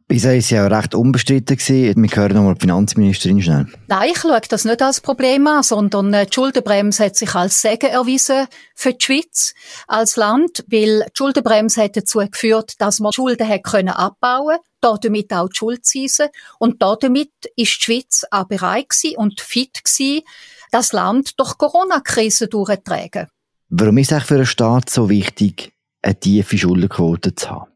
Bisher 0.10 0.36
es 0.36 0.50
ja 0.50 0.66
recht 0.66 0.96
unbestritten. 0.96 1.56
Gewesen. 1.56 2.02
Wir 2.02 2.10
hören 2.16 2.34
nochmal 2.36 2.56
die 2.56 2.62
Finanzministerin 2.62 3.44
schnell. 3.44 3.68
Nein, 3.88 4.10
ich 4.12 4.18
schaue 4.18 4.42
das 4.50 4.66
nicht 4.66 4.82
als 4.82 5.02
Problem 5.02 5.46
an, 5.46 5.62
sondern 5.62 6.12
äh, 6.16 6.26
die 6.26 6.34
Schuldenbremse 6.34 7.06
hat 7.06 7.16
sich 7.16 7.36
als 7.36 7.62
Segen 7.62 7.92
erwiesen 7.92 8.48
für 8.74 8.94
die 8.94 9.06
Schweiz 9.06 9.54
als 9.88 10.16
Land, 10.16 10.66
weil 10.68 11.02
die 11.02 11.12
Schuldenbremse 11.14 11.84
hat 11.84 11.96
dazu 11.96 12.20
geführt, 12.20 12.74
dass 12.80 13.00
man 13.00 13.14
Schulden 13.14 13.48
hat 13.48 13.64
können 13.64 13.90
abbauen 13.90 14.58
damit 14.82 15.32
auch 15.32 15.50
die 15.50 15.58
Schuldzinsen. 15.58 16.30
Und 16.58 16.82
damit 16.82 17.30
ist 17.56 17.58
die 17.58 17.66
Schweiz 17.66 18.26
auch 18.32 18.46
bereit 18.46 18.88
und 19.16 19.42
fit 19.42 19.84
gewesen, 19.84 20.24
das 20.72 20.92
Land 20.92 21.40
durch 21.40 21.56
Corona-Krise 21.60 22.48
durchzutragen. 22.48 23.28
Warum 23.70 23.98
ist 24.00 24.12
es 24.12 24.24
für 24.24 24.36
einen 24.36 24.46
Staat 24.48 24.90
so 24.90 25.08
wichtig, 25.08 25.72
eine 26.02 26.20
tiefe 26.20 26.58
Schuldenquote 26.58 27.36
zu 27.36 27.52
haben? 27.52 27.69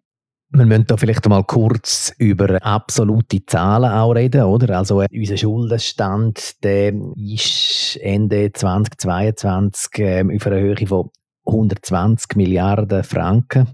Wir 0.56 0.66
müssen 0.68 0.86
da 0.86 0.98
vielleicht 0.98 1.28
mal 1.28 1.44
kurz 1.44 2.14
über 2.20 2.64
absolute 2.64 3.44
Zahlen 3.44 3.92
auch 3.92 4.12
reden, 4.12 4.44
oder? 4.44 4.78
Also 4.78 5.02
äh, 5.02 5.08
unser 5.12 5.36
Schuldenstand, 5.36 6.64
der 6.64 6.94
ist 7.16 7.98
Ende 8.00 8.52
2022 8.54 9.98
äh, 9.98 10.24
auf 10.24 10.46
einer 10.46 10.60
Höhe 10.60 10.86
von 10.86 11.10
120 11.46 12.36
Milliarden 12.36 13.04
Franken 13.04 13.68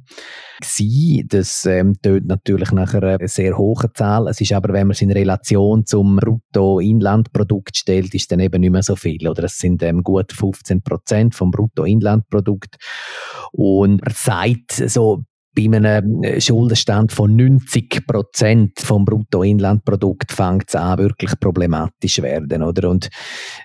gewesen. 0.62 1.28
Das 1.28 1.66
ähm, 1.66 1.96
tönt 2.02 2.28
natürlich 2.28 2.72
nach 2.72 2.94
einer 2.94 3.28
sehr 3.28 3.58
hohen 3.58 3.90
Zahl. 3.94 4.28
Es 4.30 4.40
ist 4.40 4.54
aber, 4.54 4.74
wenn 4.74 4.88
man 4.88 4.94
es 4.94 5.02
in 5.02 5.12
Relation 5.12 5.86
zum 5.86 6.16
Bruttoinlandprodukt 6.16 7.76
stellt, 7.76 8.16
ist 8.16 8.32
dann 8.32 8.40
eben 8.40 8.62
nicht 8.62 8.72
mehr 8.72 8.84
so 8.84 8.96
viel. 8.96 9.28
Oder 9.28 9.44
es 9.44 9.58
sind 9.58 9.84
ähm, 9.84 10.02
gut 10.02 10.32
15 10.32 10.82
Prozent 10.82 11.36
vom 11.36 11.52
Bruttoinlandprodukt. 11.52 12.78
Und 13.52 14.02
man 14.04 14.14
sagt 14.14 14.72
so 14.72 15.24
bei 15.60 15.78
einem 15.78 16.24
äh, 16.24 16.40
Schuldenstand 16.40 17.12
von 17.12 17.36
90 17.36 18.08
Prozent 18.08 18.80
vom 18.80 19.04
Bruttoinlandprodukt 19.04 20.32
fängt 20.32 20.70
es 20.70 20.76
an, 20.76 21.00
wirklich 21.00 21.38
problematisch 21.40 22.22
werden, 22.22 22.64
oder? 22.64 22.90
Und 22.90 23.10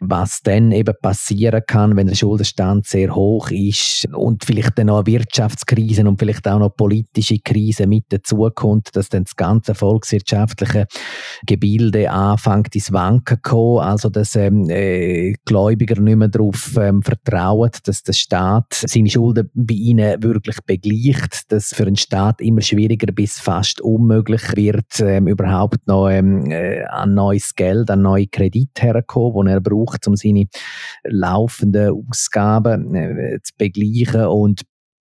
was 0.01 0.41
dann 0.43 0.73
eben 0.73 0.95
passieren 1.01 1.63
kann, 1.67 1.97
wenn 1.97 2.09
der 2.09 2.17
Schuldenstand 2.17 2.87
sehr 2.87 3.15
hoch 3.15 3.51
ist 3.51 4.09
und 4.13 4.45
vielleicht 4.45 4.79
dann 4.79 4.89
noch 4.89 5.07
Wirtschaftskrisen 5.07 6.09
und 6.09 6.19
vielleicht 6.19 6.49
auch 6.49 6.59
noch 6.59 6.75
politische 6.75 7.39
Krisen 7.39 7.89
mit 7.89 8.07
dazukommt, 8.09 8.89
dass 8.95 9.09
dann 9.09 9.25
das 9.25 9.37
ganze 9.37 9.75
volkswirtschaftliche 9.75 10.87
Gebilde 11.47 12.11
anfängt 12.11 12.75
ins 12.75 12.93
Wanken 12.93 13.37
zu 13.37 13.51
kommen, 13.51 13.81
also 13.81 14.09
dass 14.09 14.35
ähm, 14.35 14.69
äh, 14.69 15.35
Gläubiger 15.45 16.01
nicht 16.01 16.17
mehr 16.17 16.29
darauf 16.29 16.77
ähm, 16.77 17.03
vertrauen, 17.03 17.71
dass 17.85 18.03
der 18.03 18.15
Staat 18.15 18.73
seine 18.73 19.11
Schulden 19.11 19.51
bei 19.55 19.75
ihnen 19.75 20.23
wirklich 20.23 20.57
begleicht, 20.67 21.53
dass 21.53 21.73
für 21.75 21.84
einen 21.87 21.97
Staat 21.97 22.41
immer 22.41 22.61
schwieriger 22.61 23.13
bis 23.13 23.39
fast 23.39 23.81
unmöglich 23.81 24.43
wird, 24.57 25.01
ähm, 25.01 25.29
überhaupt 25.29 25.87
noch 25.87 26.09
ähm, 26.09 26.51
äh, 26.51 26.85
an 26.85 27.15
neues 27.15 27.55
Geld, 27.55 27.91
an 27.91 28.03
neue 28.03 28.27
Kredite 28.27 28.83
herzukommen, 28.83 29.47
die 29.47 29.53
er 29.53 29.61
braucht, 29.61 30.07
um 30.07 30.17
seine 30.17 30.47
laufenden 31.05 32.05
Ausgaben 32.09 32.95
äh, 32.95 33.39
zu 33.43 33.53
begleichen 33.59 34.27
und 34.27 34.63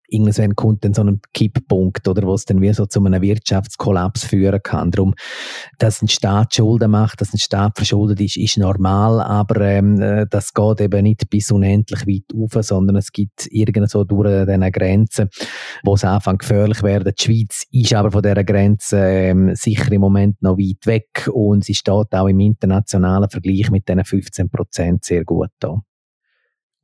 irgendwann 0.09 0.57
kommt 0.57 0.85
dann 0.85 0.95
so 0.95 1.03
ein 1.03 1.21
Kipppunkt, 1.33 2.09
oder, 2.09 2.27
wo 2.27 2.35
es 2.35 2.45
dann 2.45 2.61
wie 2.61 2.73
so 2.73 2.87
zu 2.87 3.05
einem 3.05 3.23
Wirtschaftskollaps 3.23 4.25
führen 4.25 4.61
kann. 4.63 4.91
Darum, 4.91 5.15
dass 5.79 6.03
ein 6.03 6.09
Staat 6.09 6.55
Schulden 6.55 6.91
macht, 6.91 7.21
dass 7.21 7.33
ein 7.33 7.39
Staat 7.39 7.77
verschuldet 7.77 8.21
ist, 8.21 8.37
ist 8.37 8.59
normal, 8.59 9.21
aber 9.21 9.61
ähm, 9.61 10.01
äh, 10.01 10.27
das 10.29 10.55
geht 10.55 10.81
eben 10.81 11.03
nicht 11.03 11.29
bis 11.31 11.51
unendlich 11.51 12.07
weit 12.07 12.35
auf, 12.35 12.65
sondern 12.65 12.97
es 12.97 13.13
gibt 13.13 13.47
irgendwo 13.51 14.05
durch 14.05 14.47
diese 14.47 14.71
Grenzen, 14.71 15.29
wo 15.85 15.95
es 15.95 16.05
anfängt 16.05 16.41
gefährlich 16.41 16.83
werden. 16.83 17.13
Die 17.19 17.23
Schweiz 17.23 17.65
ist 17.71 17.95
aber 17.95 18.11
von 18.11 18.23
dieser 18.23 18.45
Grenze 18.45 18.99
ähm, 18.99 19.55
sicher 19.55 19.93
im 19.93 20.01
Moment 20.01 20.41
noch 20.43 20.57
weit 20.57 20.87
weg 20.87 21.29
und 21.33 21.65
sie 21.65 21.75
steht 21.75 22.13
auch 22.13 22.29
im 22.29 22.41
internationalen 22.41 23.29
Vergleich 23.29 23.71
mit 23.71 23.89
diesen 23.89 24.05
15 24.05 24.51
Prozent 24.51 25.05
sehr 25.05 25.25
gut 25.25 25.51
da. 25.61 25.83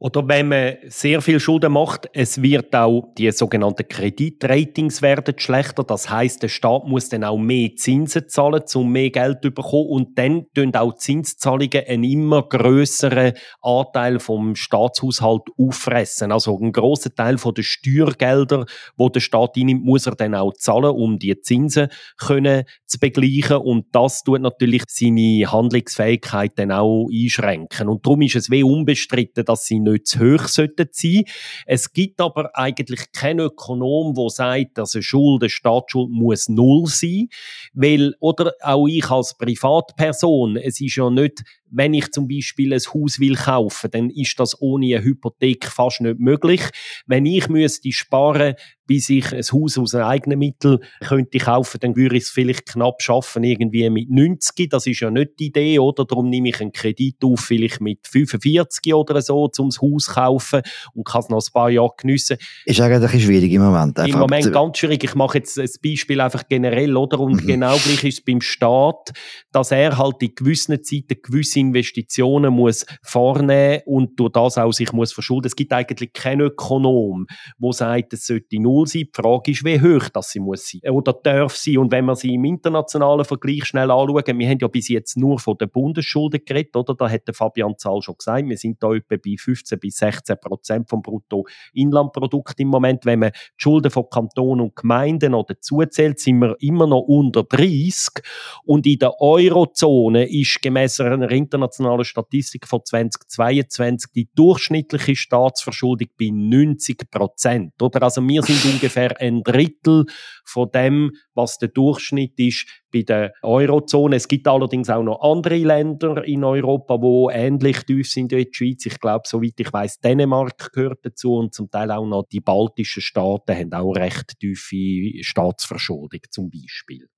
Oder 0.01 0.27
wenn 0.27 0.49
man 0.49 0.75
sehr 0.89 1.23
viel 1.23 1.39
Schulden 1.39 1.73
macht, 1.73 2.11
es 2.13 2.43
wird 2.43 2.75
auch 2.75 3.15
die 3.17 3.31
sogenannten 3.31 3.87
Kreditratings 3.89 5.03
werden 5.03 5.35
schlechter. 5.39 5.85
Das 5.85 6.11
heißt, 6.11 6.43
der 6.43 6.49
Staat 6.49 6.87
muss 6.87 7.09
dann 7.09 7.23
auch 7.23 7.39
mehr 7.39 7.77
Zinsen 7.77 8.29
zahlen, 8.29 8.65
um 8.75 8.91
mehr 8.91 9.11
Geld 9.11 9.43
zu 9.43 9.53
bekommen. 9.53 9.89
Und 9.89 10.19
dann 10.19 10.47
tun 10.53 10.75
auch 10.75 10.97
Zinszahlungen 10.97 11.85
einen 11.87 12.03
immer 12.03 12.43
größeren 12.43 13.35
Anteil 13.63 14.19
vom 14.19 14.57
Staatshaushalt 14.57 15.43
auffressen. 15.57 16.33
Also 16.33 16.59
einen 16.59 16.73
großen 16.73 17.15
Teil 17.15 17.37
den 17.37 17.65
Steuergelder, 17.65 18.67
wo 18.97 19.09
der 19.09 19.21
Staat 19.21 19.57
einnimmt, 19.57 19.85
muss 19.85 20.07
er 20.07 20.17
dann 20.17 20.35
auch 20.35 20.55
zahlen, 20.55 20.91
um 20.91 21.21
die 21.21 21.41
Zinsen 21.41 21.89
können 22.19 22.65
zu 22.87 22.99
begleichen. 22.99 23.59
Und 23.59 23.87
das 23.93 24.25
tut 24.25 24.41
natürlich 24.41 24.83
seine 24.89 25.51
Handlungsfähigkeit 25.51 26.53
dann 26.57 26.73
auch 26.73 27.09
einschränken. 27.13 27.89
Und 27.89 28.05
darum 28.05 28.23
ist 28.23 28.35
es 28.35 28.51
wie 28.51 28.65
unbestritten, 28.65 29.45
dass 29.45 29.67
sie 29.67 29.84
nicht 29.85 30.07
zu 30.07 30.21
hoch 30.21 30.49
sollten 30.49 30.89
sein. 30.91 31.25
Es 31.67 31.93
gibt 31.93 32.21
aber 32.21 32.51
eigentlich 32.57 33.13
keinen 33.13 33.41
Ökonom, 33.41 34.15
der 34.15 34.31
sagt, 34.31 34.79
dass 34.79 34.95
eine 34.95 35.03
Schuld, 35.03 35.43
eine 35.43 35.51
Staatsschuld 35.51 36.11
muss 36.11 36.49
null 36.49 36.87
sein, 36.87 37.29
weil, 37.73 38.15
oder 38.21 38.53
auch 38.61 38.87
ich 38.87 39.11
als 39.11 39.37
Privatperson, 39.37 40.57
es 40.57 40.81
ist 40.81 40.97
ja 40.97 41.11
nicht 41.11 41.43
wenn 41.75 41.93
ich 41.95 42.11
zum 42.13 42.29
Beispiel 42.29 42.73
ein 42.73 42.81
Haus 42.81 43.19
will 43.19 43.35
kaufen, 43.35 43.91
dann 43.91 44.11
ist 44.11 44.39
das 44.39 44.61
ohne 44.61 44.97
eine 44.97 45.05
Hypothek 45.05 45.67
fast 45.67 46.01
nicht 46.01 46.19
möglich. 46.21 46.63
Wenn 47.07 47.27
ich 47.27 47.49
müsste 47.49 47.93
sparen, 47.93 48.55
bis 48.87 49.09
ich 49.09 49.33
ein 49.33 49.43
Haus 49.43 49.79
aus 49.79 49.95
eigenen 49.95 50.39
Mitteln 50.39 50.79
könnte 51.01 51.39
kaufen, 51.39 51.79
dann 51.81 51.97
würde 51.97 52.17
ich 52.17 52.25
es 52.25 52.31
vielleicht 52.31 52.67
knapp 52.67 53.01
schaffen, 53.01 53.43
irgendwie 53.43 53.89
mit 53.89 54.11
90. 54.11 54.69
Das 54.69 54.87
ist 54.87 55.01
ja 55.01 55.11
nicht 55.11 55.33
die 55.39 55.47
Idee, 55.47 55.79
oder? 55.79 56.05
Darum 56.05 56.29
nehme 56.29 56.51
ich 56.51 56.61
einen 56.61 56.73
Kredit 56.73 57.17
auf, 57.25 57.41
vielleicht 57.41 57.81
mit 57.81 58.07
45 58.07 58.95
oder 58.95 59.21
so, 59.23 59.51
um 59.59 59.71
das 59.71 59.81
Haus 59.81 60.05
zu 60.05 60.13
kaufen 60.13 60.63
und 60.93 61.07
kann 61.07 61.23
es 61.23 61.29
noch 61.29 61.43
ein 61.45 61.53
paar 61.53 61.71
Jahre 61.71 61.93
geniessen. 61.97 62.37
Ist 62.67 62.81
eigentlich 62.81 63.25
schwierig 63.25 63.51
im 63.53 63.63
Moment. 63.63 63.99
Im 64.01 64.19
Moment 64.19 64.53
ganz 64.53 64.79
schwierig. 64.79 65.03
Ich 65.03 65.15
mache 65.15 65.39
jetzt 65.39 65.59
ein 65.59 65.71
Beispiel 65.83 66.21
einfach 66.21 66.47
generell, 66.49 66.97
oder? 66.97 67.21
Und 67.21 67.43
mhm. 67.43 67.47
genau 67.47 67.77
gleich 67.79 68.05
ist 68.05 68.19
es 68.19 68.25
beim 68.25 68.41
Staat, 68.41 69.13
dass 69.51 69.71
er 69.71 69.97
halt 69.97 70.23
in 70.23 70.35
gewissen 70.35 70.83
Zeiten 70.83 71.17
gewisse 71.23 71.64
Investitionen 71.69 72.53
muss 72.53 72.87
vornehmen 73.03 73.83
und 73.87 74.19
durch 74.19 74.33
das 74.33 74.59
auch 74.59 74.73
sich 74.73 74.93
muss 74.93 75.13
verschulden. 75.13 75.47
Es 75.47 75.57
gibt 75.57 75.73
eigentlich 75.73 76.13
keinen 76.13 76.43
Ökonom, 76.43 77.27
der 77.59 77.73
sagt, 77.73 78.13
es 78.13 78.27
sollte 78.27 78.61
null 78.61 78.87
sein. 78.87 79.03
Die 79.03 79.11
Frage 79.15 79.51
ist, 79.51 79.65
wie 79.65 79.81
hoch 79.81 80.09
das 80.13 80.31
sie 80.31 80.41
muss 80.41 80.69
sein 80.69 80.91
oder 80.91 81.13
darf 81.13 81.57
sein. 81.57 81.79
Und 81.79 81.93
wenn 81.93 82.05
man 82.05 82.17
sie 82.17 82.35
im 82.35 82.45
internationalen 82.45 83.25
Vergleich 83.25 83.65
schnell 83.65 83.91
anschauen, 83.91 84.39
wir 84.39 84.49
haben 84.49 84.59
ja 84.61 84.69
bis 84.69 84.89
jetzt 84.89 85.17
nur 85.17 85.39
von 85.39 85.57
den 85.59 85.71
Bundesschulden 85.71 86.41
geredet, 86.45 86.77
oder? 86.77 86.95
Da 86.95 87.11
hat 87.11 87.23
Fabian 87.33 87.77
Zahl 87.79 88.03
schon 88.03 88.17
gesagt, 88.17 88.49
wir 88.49 88.57
sind 88.57 88.83
da 88.83 88.93
etwa 88.95 89.17
bei 89.17 89.35
15 89.39 89.79
bis 89.79 89.97
16 89.97 90.37
Prozent 90.41 90.89
vom 90.89 91.03
Bruttoinlandprodukt 91.03 92.59
im 92.61 92.69
Moment. 92.69 93.05
Wenn 93.05 93.21
man 93.21 93.31
die 93.33 93.39
Schulden 93.57 93.91
von 93.91 94.09
Kantonen 94.11 94.67
und 94.67 94.77
Gemeinden 94.77 95.33
noch 95.33 95.47
dazuzählt, 95.47 96.21
sind 96.21 96.39
wir 96.39 96.57
immer 96.61 96.87
noch 96.87 97.01
unter 97.01 97.45
30. 97.45 98.23
Und 98.65 98.87
in 98.87 98.99
der 98.99 99.21
Eurozone 99.21 100.29
ist 100.31 100.61
gemäss 100.63 101.01
einer 101.01 101.31
internationalen 101.55 102.05
Statistik 102.05 102.67
von 102.67 102.81
2022 102.85 104.11
die 104.13 104.29
durchschnittliche 104.35 105.17
Staatsverschuldung 105.17 106.09
bei 106.19 106.31
90 106.33 107.11
Prozent. 107.11 107.81
Oder 107.81 108.03
also 108.03 108.27
wir 108.27 108.43
sind 108.43 108.65
ungefähr 108.75 109.21
ein 109.21 109.43
Drittel 109.43 110.07
von 110.45 110.71
dem, 110.73 111.13
was 111.35 111.59
der 111.59 111.69
Durchschnitt 111.69 112.39
ist 112.39 112.67
bei 112.93 113.03
der 113.03 113.33
Eurozone. 113.43 114.17
Es 114.17 114.29
gibt 114.29 114.47
allerdings 114.47 114.91
auch 114.91 115.03
noch 115.03 115.21
andere 115.23 115.57
Länder 115.57 116.25
in 116.25 116.45
Europa, 116.45 117.01
wo 117.01 117.31
ähnlich 117.31 117.85
tief 117.85 118.11
sind 118.11 118.33
wie 118.33 118.45
die 118.45 118.55
Schweiz. 118.55 118.87
Ich 118.87 119.01
glaube, 119.01 119.23
soweit 119.27 119.59
ich 119.59 119.73
weiß, 119.73 120.01
Dänemark 120.01 120.73
gehört 120.73 121.01
dazu 121.03 121.35
und 121.35 121.55
zum 121.55 121.71
Teil 121.71 121.91
auch 121.91 122.07
noch 122.07 122.25
die 122.31 122.41
baltischen 122.41 123.03
Staaten 123.03 123.57
haben 123.57 123.73
auch 123.73 123.93
recht 123.93 124.39
tiefe 124.39 125.23
Staatsverschuldung 125.23 126.21
zum 126.31 126.51
Beispiel. 126.51 127.09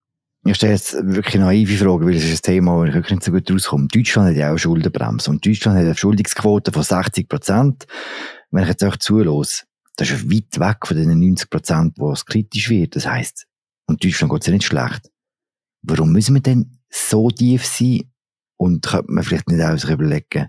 Ich 0.47 0.55
stelle 0.55 0.75
jetzt 0.75 0.95
wirklich 1.03 1.35
naive 1.35 1.77
Frage, 1.77 2.07
weil 2.07 2.15
es 2.15 2.25
ist 2.25 2.47
ein 2.47 2.53
Thema, 2.53 2.77
wo 2.77 2.85
ich 2.85 2.95
wirklich 2.95 3.17
nicht 3.17 3.25
so 3.25 3.33
gut 3.33 3.51
rauskomme. 3.51 3.89
Deutschland 3.89 4.29
hat 4.29 4.37
ja 4.37 4.47
auch 4.47 4.51
eine 4.51 4.59
Schuldenbremse. 4.61 5.29
Und 5.29 5.45
Deutschland 5.45 5.77
hat 5.77 5.85
eine 5.85 5.95
Verschuldungsquote 5.95 6.71
von 6.71 6.85
60 6.85 7.29
Prozent. 7.29 7.87
Wenn 8.53 8.63
ich 8.63 8.69
jetzt 8.69 8.85
auch 8.85 8.97
zulasse, 8.97 9.65
das 9.97 10.11
ist 10.11 10.31
weit 10.31 10.61
weg 10.61 10.87
von 10.87 10.97
den 10.97 11.19
90 11.19 11.51
Prozent, 11.51 11.95
wo 11.99 12.13
es 12.13 12.25
kritisch 12.25 12.71
wird. 12.71 12.95
Das 12.95 13.09
heisst, 13.09 13.49
und 13.89 14.05
Deutschland 14.05 14.33
geht 14.33 14.43
es 14.43 14.47
ja 14.47 14.53
nicht 14.53 14.65
schlecht. 14.65 15.11
Warum 15.83 16.13
müssen 16.13 16.35
wir 16.35 16.43
denn 16.43 16.79
so 16.91 17.29
tief 17.31 17.67
sein? 17.67 18.13
Und 18.57 18.87
könnte 18.87 19.13
man 19.13 19.25
vielleicht 19.25 19.49
nicht 19.49 19.63
auch 19.63 19.77
sich 19.77 19.91
überlegen, 19.91 20.47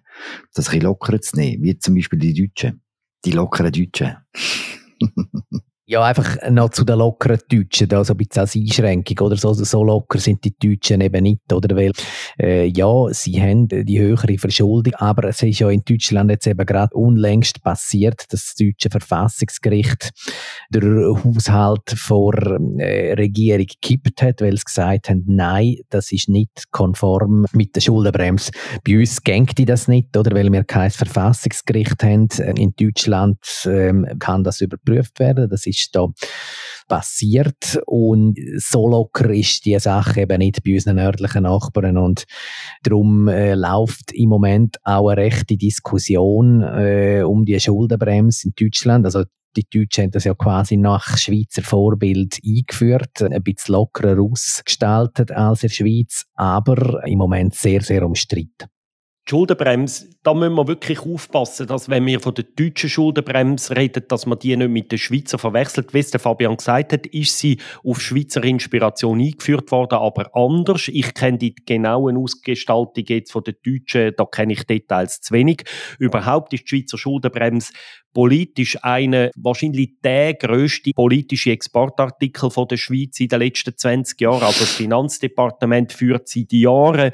das 0.53 0.67
ein 0.67 0.71
bisschen 0.71 0.81
lockerer 0.81 1.21
zu 1.21 1.35
nehmen, 1.37 1.63
wie 1.63 1.77
zum 1.77 1.95
Beispiel 1.95 2.19
die 2.19 2.33
Deutschen. 2.35 2.83
Die 3.25 3.31
lockeren 3.31 3.71
Deutschen. 3.71 4.15
Ja, 5.89 6.03
einfach 6.03 6.35
noch 6.49 6.71
zu 6.71 6.83
den 6.83 6.97
lockeren 6.97 7.39
Deutschen, 7.49 7.89
also 7.93 8.13
ein 8.13 8.17
bisschen 8.17 8.41
als 8.41 8.57
Einschränkung, 8.57 9.25
oder 9.25 9.37
so, 9.37 9.53
so 9.53 9.85
locker 9.85 10.19
sind 10.19 10.43
die 10.43 10.53
Deutschen 10.59 10.99
eben 10.99 11.23
nicht, 11.23 11.53
oder? 11.53 11.77
Weil, 11.77 11.93
äh, 12.37 12.65
ja, 12.65 13.05
sie 13.11 13.41
haben 13.41 13.69
die 13.69 13.97
höhere 13.97 14.37
Verschuldung, 14.37 14.93
aber 14.95 15.29
es 15.29 15.41
ist 15.43 15.59
ja 15.59 15.69
in 15.69 15.83
Deutschland 15.85 16.29
jetzt 16.29 16.45
eben 16.45 16.65
gerade 16.65 16.93
unlängst 16.93 17.63
passiert, 17.63 18.25
dass 18.33 18.47
das 18.47 18.55
deutsche 18.55 18.89
Verfassungsgericht 18.89 20.09
den 20.71 21.23
Haushalt 21.23 21.89
vor 21.95 22.33
äh, 22.79 23.13
Regierung 23.13 23.67
gekippt 23.67 24.21
hat, 24.21 24.41
weil 24.41 24.55
es 24.55 24.65
gesagt 24.65 25.09
haben, 25.09 25.23
nein, 25.25 25.77
das 25.89 26.11
ist 26.11 26.27
nicht 26.27 26.69
konform 26.71 27.45
mit 27.53 27.77
der 27.77 27.79
Schuldenbremse. 27.79 28.51
Bei 28.85 28.99
uns 28.99 29.23
gängt 29.23 29.57
das 29.69 29.87
nicht, 29.87 30.17
oder? 30.17 30.35
Weil 30.35 30.51
wir 30.51 30.65
kein 30.65 30.91
Verfassungsgericht 30.91 32.03
haben. 32.03 32.27
In 32.57 32.73
Deutschland 32.77 33.37
ähm, 33.65 34.05
kann 34.19 34.43
das 34.43 34.59
überprüft 34.59 35.21
werden, 35.21 35.49
das 35.49 35.65
ist 35.65 35.76
ist 35.77 35.95
da 35.95 36.07
passiert 36.87 37.79
und 37.85 38.37
so 38.57 38.87
locker 38.87 39.29
ist 39.29 39.65
die 39.65 39.77
Sache 39.79 40.21
eben 40.21 40.39
nicht 40.39 40.63
bei 40.63 40.73
unseren 40.73 40.95
nördlichen 40.95 41.43
Nachbarn 41.43 41.97
und 41.97 42.23
darum 42.83 43.27
äh, 43.27 43.55
läuft 43.55 44.13
im 44.13 44.29
Moment 44.29 44.77
auch 44.83 45.09
eine 45.09 45.21
rechte 45.21 45.57
Diskussion 45.57 46.63
äh, 46.63 47.23
um 47.23 47.45
die 47.45 47.59
Schuldenbremse 47.59 48.47
in 48.47 48.53
Deutschland. 48.57 49.05
Also 49.05 49.23
Die 49.57 49.65
Deutschen 49.69 50.03
haben 50.03 50.11
das 50.11 50.23
ja 50.23 50.35
quasi 50.35 50.77
nach 50.77 51.17
Schweizer 51.17 51.63
Vorbild 51.63 52.39
eingeführt, 52.45 53.21
ein 53.21 53.43
bisschen 53.43 53.73
lockerer 53.73 54.21
ausgestaltet 54.21 55.31
als 55.31 55.63
in 55.63 55.69
der 55.69 55.73
Schweiz, 55.73 56.25
aber 56.35 57.03
im 57.05 57.17
Moment 57.17 57.55
sehr, 57.55 57.81
sehr 57.81 58.05
umstritten. 58.05 58.67
Die 59.27 59.31
Schuldenbremse, 59.31 60.07
da 60.23 60.33
müssen 60.33 60.55
wir 60.55 60.69
wirklich 60.69 61.01
aufpassen, 61.01 61.67
dass 61.67 61.89
wenn 61.89 62.05
wir 62.05 62.21
von 62.21 62.33
der 62.33 62.45
deutschen 62.45 62.89
Schuldenbremse 62.89 63.75
reden, 63.75 64.05
dass 64.07 64.25
man 64.25 64.39
die 64.39 64.55
nicht 64.55 64.69
mit 64.69 64.89
der 64.89 64.97
Schweizer 64.97 65.37
verwechselt. 65.37 65.93
Wie 65.93 65.99
es 65.99 66.11
der 66.11 66.21
Fabian 66.21 66.55
gesagt 66.55 66.93
hat, 66.93 67.05
ist 67.07 67.37
sie 67.37 67.57
auf 67.83 67.99
Schweizer 67.99 68.41
Inspiration 68.45 69.19
eingeführt 69.19 69.69
worden, 69.69 69.95
aber 69.95 70.33
anders. 70.33 70.87
Ich 70.87 71.13
kenne 71.13 71.39
die 71.39 71.55
genauen 71.55 72.15
Ausgestaltung 72.15 73.03
jetzt 73.05 73.33
von 73.33 73.43
der 73.43 73.55
deutschen, 73.55 74.13
da 74.15 74.23
kenne 74.23 74.53
ich 74.53 74.63
Details 74.63 75.19
zu 75.19 75.33
wenig. 75.33 75.65
Überhaupt 75.99 76.53
ist 76.53 76.63
die 76.63 76.69
Schweizer 76.69 76.97
Schuldenbremse 76.97 77.73
politisch 78.17 78.79
eine, 78.81 79.29
wahrscheinlich 79.35 80.01
der 80.03 80.33
größte 80.33 80.89
politische 80.95 81.51
Exportartikel 81.51 82.49
von 82.49 82.67
der 82.67 82.77
Schweiz 82.77 83.19
in 83.19 83.27
den 83.27 83.41
letzten 83.41 83.77
20 83.77 84.19
Jahren. 84.19 84.41
Also 84.41 84.61
das 84.61 84.71
Finanzdepartement 84.71 85.93
führt 85.93 86.27
seit 86.27 86.51
Jahren, 86.51 87.11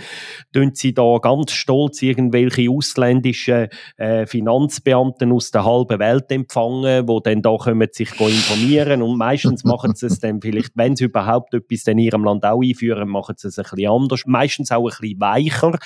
tun 0.53 0.72
sie 0.74 0.93
da 0.93 1.17
ganz 1.22 1.51
stolz 1.51 2.01
irgendwelche 2.01 2.72
ausländischen 2.72 3.67
äh, 3.98 4.25
Finanzbeamten 4.25 5.33
aus 5.33 5.51
der 5.51 5.65
halben 5.65 6.00
Welt 6.00 6.31
empfangen, 6.31 7.05
wo 7.05 7.19
dann 7.19 7.41
da 7.41 7.57
kommen 7.57 7.89
sich 7.91 8.17
informieren 8.17 9.01
und 9.01 9.17
meistens 9.17 9.63
machen 9.65 9.95
sie 9.95 10.05
es 10.05 10.22
dann 10.22 10.39
vielleicht, 10.39 10.72
wenn 10.75 10.95
sie 10.95 11.03
überhaupt 11.03 11.53
etwas 11.53 11.86
in 11.86 11.98
ihrem 11.98 12.24
Land 12.24 12.45
auch 12.45 12.62
einführen, 12.62 13.10
machen 13.10 13.36
sie 13.38 13.50
es 13.50 13.60
ein 13.60 13.63
bisschen 13.63 13.91
anders, 13.91 14.22
meistens 14.25 14.72
auch 14.72 14.86
ein 14.86 14.95
bisschen 15.01 15.19
weicher. 15.19 15.77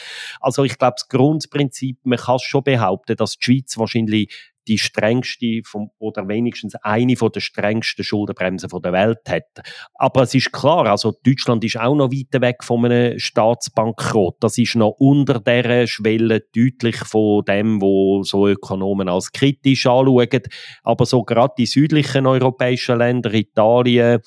Also 0.42 0.64
ich 0.64 0.78
glaube, 0.78 0.98
das 1.00 1.08
Grundprinzip, 1.08 1.98
man 2.04 2.20
kann 2.20 2.38
schon 2.38 2.64
behaupten, 2.64 3.16
dass 3.16 3.36
die 3.36 3.44
Schweiz 3.44 3.80
wahrscheinlich 3.80 4.54
die 4.68 4.78
strengste 4.78 5.62
vom, 5.64 5.90
oder 6.00 6.28
wenigstens 6.28 6.76
eine 6.82 7.16
von 7.16 7.32
der 7.32 7.40
strengsten 7.40 8.04
Schuldenbremsen 8.04 8.70
der 8.82 8.94
Welt 8.94 9.22
hat. 9.30 9.66
Aber 9.96 10.24
es 10.24 10.34
ist 10.34 10.52
klar, 10.52 10.86
also 10.88 11.14
Deutschland 11.24 11.64
ist 11.64 11.78
auch 11.78 11.96
noch 11.96 12.12
weit 12.12 12.42
weg 12.42 12.64
von 12.64 12.86
einem 12.86 13.18
Staatsbankrott. 13.18 14.38
Das 14.40 14.58
ist 14.58 14.76
noch 14.76 14.96
unter 15.00 15.40
der 15.40 15.88
Schwelle 15.88 16.42
deutlich 16.56 16.98
von 16.98 17.44
dem, 17.46 17.82
wo 17.82 18.24
so 18.24 18.48
Ökonomen 18.48 19.10
als 19.10 19.32
kritisch 19.32 19.86
anschauen. 19.86 20.42
Aber 20.84 21.06
so 21.06 21.24
gerade 21.24 21.54
die 21.58 21.66
südlichen 21.66 22.28
europäischen 22.28 22.98
Länder, 22.98 23.34
Italien, 23.34 24.20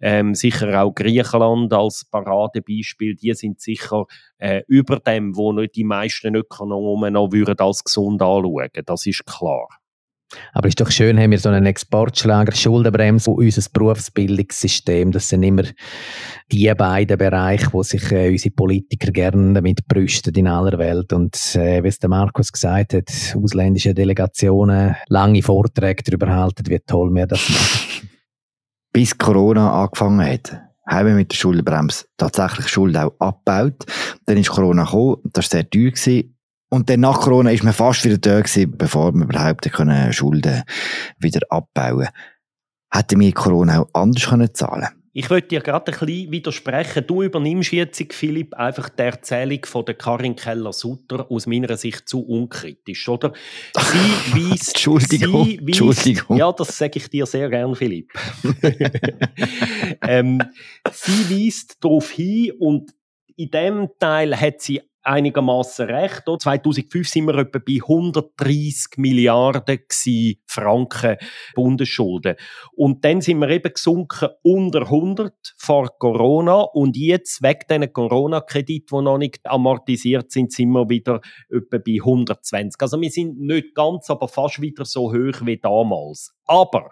ähm, 0.00 0.34
sicher 0.34 0.82
auch 0.82 0.94
Griechenland 0.94 1.72
als 1.72 2.06
Paradebeispiel, 2.10 3.14
die 3.14 3.32
sind 3.34 3.60
sicher 3.60 4.04
äh, 4.38 4.62
über 4.66 4.98
dem, 4.98 5.36
wo 5.36 5.52
die 5.52 5.84
meisten 5.84 6.34
Ökonomen 6.34 7.14
noch 7.14 7.32
würden 7.32 7.58
als 7.58 7.84
gesund 7.84 8.20
anschauen. 8.22 8.68
Das 8.84 9.06
ist 9.06 9.26
klar. 9.26 9.68
Aber 10.52 10.68
ist 10.68 10.80
doch 10.80 10.90
schön, 10.90 11.18
haben 11.18 11.30
wir 11.30 11.38
so 11.38 11.48
einen 11.48 11.66
Exportschlager, 11.66 12.54
Schuldenbremse 12.54 13.30
und 13.30 13.44
unser 13.44 13.62
Berufsbildungssystem. 13.72 15.12
Das 15.12 15.28
sind 15.28 15.42
immer 15.42 15.64
die 16.50 16.72
beiden 16.74 17.18
Bereiche, 17.18 17.72
wo 17.72 17.82
sich 17.82 18.10
äh, 18.10 18.30
unsere 18.30 18.54
Politiker 18.54 19.12
gerne 19.12 19.54
damit 19.54 19.86
brüsten 19.86 20.34
in 20.34 20.48
aller 20.48 20.78
Welt. 20.78 21.12
Und 21.12 21.36
äh, 21.54 21.82
wie 21.82 21.88
es 21.88 21.98
der 21.98 22.10
Markus 22.10 22.52
gesagt 22.52 22.94
hat, 22.94 23.10
ausländische 23.36 23.94
Delegationen 23.94 24.96
lange 25.08 25.42
Vorträge 25.42 26.02
darüber 26.04 26.34
halten, 26.34 26.64
wie 26.68 26.80
toll 26.80 27.14
wir 27.14 27.26
das 27.26 27.48
machen. 27.48 28.10
Bis 28.92 29.18
Corona 29.18 29.82
angefangen 29.82 30.24
hat, 30.24 30.60
haben 30.86 31.08
wir 31.08 31.14
mit 31.14 31.32
der 31.32 31.36
Schuldenbremse 31.36 32.04
tatsächlich 32.16 32.68
Schulden 32.68 32.98
auch 32.98 33.14
abgebaut. 33.18 33.84
Dann 34.26 34.36
ist 34.36 34.50
Corona 34.50 34.84
gekommen, 34.84 35.16
das 35.32 35.52
war 35.52 35.58
sehr 35.58 35.70
teuer. 35.70 36.22
Und 36.74 36.90
dann 36.90 37.00
nach 37.00 37.20
Corona 37.20 37.52
ist 37.52 37.62
man 37.62 37.72
fast 37.72 38.04
wieder 38.04 38.18
da 38.18 38.40
gewesen, 38.40 38.76
bevor 38.76 39.12
wir 39.12 39.22
überhaupt 39.22 39.70
können 39.70 40.12
Schulden 40.12 40.64
wieder 41.20 41.40
abbauen 41.48 42.08
Hätten 42.92 43.20
wir 43.20 43.32
Corona 43.32 43.82
auch 43.82 43.88
anders 43.92 44.26
können 44.26 44.52
zahlen 44.52 44.88
ich 45.16 45.30
wollte 45.30 45.46
dir 45.46 45.60
gerade 45.60 45.92
ein 45.92 45.96
bisschen 45.96 46.32
widersprechen. 46.32 47.06
Du 47.06 47.22
übernimmst 47.22 47.70
jetzt, 47.70 48.02
Philipp, 48.12 48.52
einfach 48.54 48.88
die 48.88 49.02
Erzählung 49.02 49.64
von 49.64 49.84
der 49.84 49.94
Karin 49.94 50.34
Keller-Sutter 50.34 51.30
aus 51.30 51.46
meiner 51.46 51.76
Sicht 51.76 52.08
zu 52.08 52.26
unkritisch, 52.26 53.08
oder? 53.08 53.32
Sie 53.76 53.80
weist, 54.50 54.70
Entschuldigung, 54.70 55.44
sie 55.44 55.58
weist, 55.58 55.68
Entschuldigung. 55.68 56.36
Ja, 56.36 56.50
das 56.50 56.76
sage 56.76 56.98
ich 56.98 57.08
dir 57.08 57.26
sehr 57.26 57.48
gern, 57.48 57.76
Philipp. 57.76 58.12
ähm, 60.02 60.42
sie 60.90 61.46
weist 61.46 61.76
darauf 61.80 62.10
hin 62.10 62.50
und 62.58 62.90
in 63.36 63.52
dem 63.52 63.90
Teil 64.00 64.36
hat 64.36 64.62
sie 64.62 64.82
einigermaßen 65.04 65.86
recht. 65.86 66.22
2005 66.26 67.08
sind 67.08 67.26
wir 67.26 67.36
etwa 67.36 67.58
bei 67.58 67.78
130 67.82 68.96
Milliarden 68.96 69.78
Franken 70.46 71.16
Bundesschulden. 71.54 72.36
Und 72.72 73.04
dann 73.04 73.20
sind 73.20 73.38
wir 73.38 73.48
eben 73.50 73.72
gesunken 73.72 74.28
unter 74.42 74.82
100 74.82 75.32
vor 75.56 75.98
Corona. 75.98 76.62
Und 76.62 76.96
jetzt, 76.96 77.42
wegen 77.42 77.60
diesen 77.68 77.92
Corona-Krediten, 77.92 78.98
die 78.98 79.04
noch 79.04 79.18
nicht 79.18 79.46
amortisiert 79.46 80.32
sind, 80.32 80.52
sind 80.52 80.70
wir 80.70 80.88
wieder 80.88 81.20
etwa 81.50 81.78
bei 81.78 81.98
120. 82.00 82.80
Also 82.80 83.00
wir 83.00 83.10
sind 83.10 83.38
nicht 83.40 83.74
ganz, 83.74 84.10
aber 84.10 84.28
fast 84.28 84.60
wieder 84.60 84.84
so 84.84 85.12
hoch 85.12 85.44
wie 85.44 85.58
damals. 85.58 86.34
Aber 86.46 86.90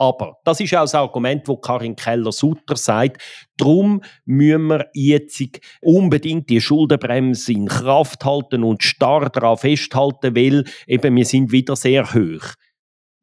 aber 0.00 0.38
das 0.44 0.60
ist 0.60 0.74
auch 0.74 0.80
das 0.80 0.94
Argument, 0.94 1.46
wo 1.46 1.58
Karin 1.58 1.94
Keller-Sutter 1.94 2.74
sagt. 2.74 3.20
Darum 3.58 4.00
müssen 4.24 4.68
wir 4.68 4.88
jetzt 4.94 5.42
unbedingt 5.82 6.48
die 6.48 6.62
Schuldenbremse 6.62 7.52
in 7.52 7.68
Kraft 7.68 8.24
halten 8.24 8.64
und 8.64 8.82
starr 8.82 9.28
daran 9.28 9.58
festhalten, 9.58 10.34
weil 10.34 10.64
eben 10.86 11.16
wir 11.16 11.26
sind 11.26 11.52
wieder 11.52 11.76
sehr 11.76 12.14
hoch. 12.14 12.54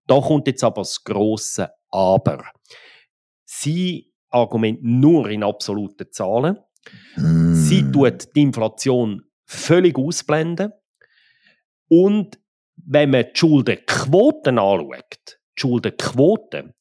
Da 0.05 0.21
kommt 0.21 0.45
jetzt 0.45 0.63
aber 0.63 0.81
das 0.81 1.03
große 1.03 1.67
Aber. 1.89 2.45
Sie 3.43 4.13
argument 4.29 4.83
nur 4.83 5.31
in 5.31 5.43
absoluten 5.43 6.11
Zahlen. 6.11 6.59
Mm. 7.15 7.55
Sie 7.55 7.91
tut 7.91 8.35
die 8.35 8.43
Inflation 8.43 9.23
völlig 9.45 9.97
ausblenden. 9.97 10.73
Und 11.89 12.37
wenn 12.75 13.09
man 13.09 13.23
die 13.23 13.39
Schuldenquoten 13.39 14.59
anschaut, 14.59 15.39
die 15.57 15.61
Schuldenquote, 15.61 16.73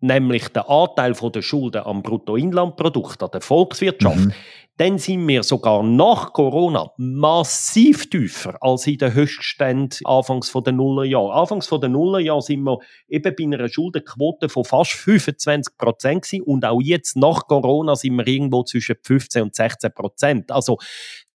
nämlich 0.00 0.48
der 0.48 0.68
Anteil 0.68 1.12
der 1.12 1.42
Schulden 1.42 1.82
am 1.84 2.02
Bruttoinlandprodukt, 2.02 3.22
an 3.22 3.30
der 3.32 3.40
Volkswirtschaft, 3.40 4.16
mhm. 4.16 4.32
dann 4.76 4.98
sind 4.98 5.26
wir 5.28 5.42
sogar 5.42 5.82
nach 5.82 6.32
Corona 6.32 6.90
massiv 6.96 8.10
tiefer 8.10 8.56
als 8.60 8.86
in 8.86 8.98
den 8.98 9.14
Höchstständen 9.14 10.04
anfangs 10.04 10.52
der 10.52 10.72
Nullerjahre. 10.72 11.32
Anfangs 11.34 11.68
der 11.68 11.88
Nullerjahre 11.88 12.42
sind 12.42 12.64
wir 12.64 12.78
eben 13.08 13.34
bei 13.36 13.44
einer 13.44 13.68
Schuldenquote 13.68 14.48
von 14.48 14.64
fast 14.64 14.92
25 14.92 15.76
Prozent 15.76 16.26
und 16.44 16.64
auch 16.64 16.80
jetzt 16.80 17.16
nach 17.16 17.46
Corona 17.46 17.94
sind 17.94 18.16
wir 18.16 18.26
irgendwo 18.26 18.64
zwischen 18.64 18.96
15 19.02 19.42
und 19.42 19.54
16 19.54 19.92
Prozent. 19.94 20.50
Also 20.50 20.78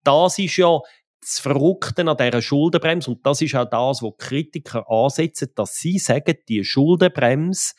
das 0.04 0.38
ist 0.38 0.56
ja 0.56 0.80
das 1.24 1.38
Verrückte 1.40 2.08
an 2.08 2.16
dieser 2.16 2.42
Schuldenbremse, 2.42 3.10
und 3.10 3.26
das 3.26 3.42
ist 3.42 3.54
auch 3.54 3.68
das, 3.68 4.02
was 4.02 4.12
Kritiker 4.18 4.88
ansetzen, 4.90 5.48
dass 5.54 5.76
sie 5.76 5.98
sagen, 5.98 6.36
die 6.48 6.64
Schuldenbremse, 6.64 7.74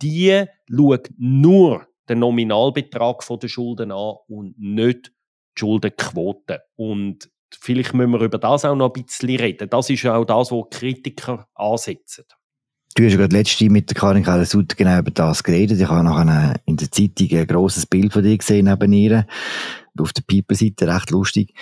die 0.00 0.44
schaut 0.68 1.10
nur 1.16 1.86
den 2.08 2.18
Nominalbetrag 2.18 3.24
der 3.40 3.48
Schulden 3.48 3.92
an 3.92 4.16
und 4.28 4.58
nicht 4.58 5.08
die 5.56 5.60
Schuldenquote. 5.60 6.62
Und 6.76 7.30
vielleicht 7.52 7.94
müssen 7.94 8.12
wir 8.12 8.20
über 8.20 8.38
das 8.38 8.64
auch 8.64 8.74
noch 8.74 8.92
ein 8.92 9.04
bisschen 9.04 9.36
reden. 9.36 9.70
Das 9.70 9.90
ist 9.90 10.04
auch 10.06 10.24
das, 10.24 10.50
was 10.50 10.64
Kritiker 10.70 11.48
ansetzen. 11.54 12.24
Du 12.94 13.04
hast 13.04 13.12
ja 13.12 13.18
gerade 13.18 13.36
letzte 13.36 13.70
mit 13.70 13.88
der 13.88 13.96
Karin 13.96 14.22
Keller-Sutter 14.22 14.76
genau 14.76 14.98
über 14.98 15.10
das 15.10 15.42
geredet. 15.42 15.80
Ich 15.80 15.88
habe 15.88 16.04
nachher 16.04 16.60
in 16.66 16.76
der 16.76 16.90
Zeitung 16.90 17.38
ein 17.38 17.46
grosses 17.46 17.86
Bild 17.86 18.12
von 18.12 18.22
dir 18.22 18.36
gesehen 18.36 18.66
neben 18.66 18.92
ihr. 18.92 19.26
Auf 19.98 20.12
der 20.12 20.22
Piper-Seite, 20.22 20.88
recht 20.88 21.10
lustig. 21.10 21.54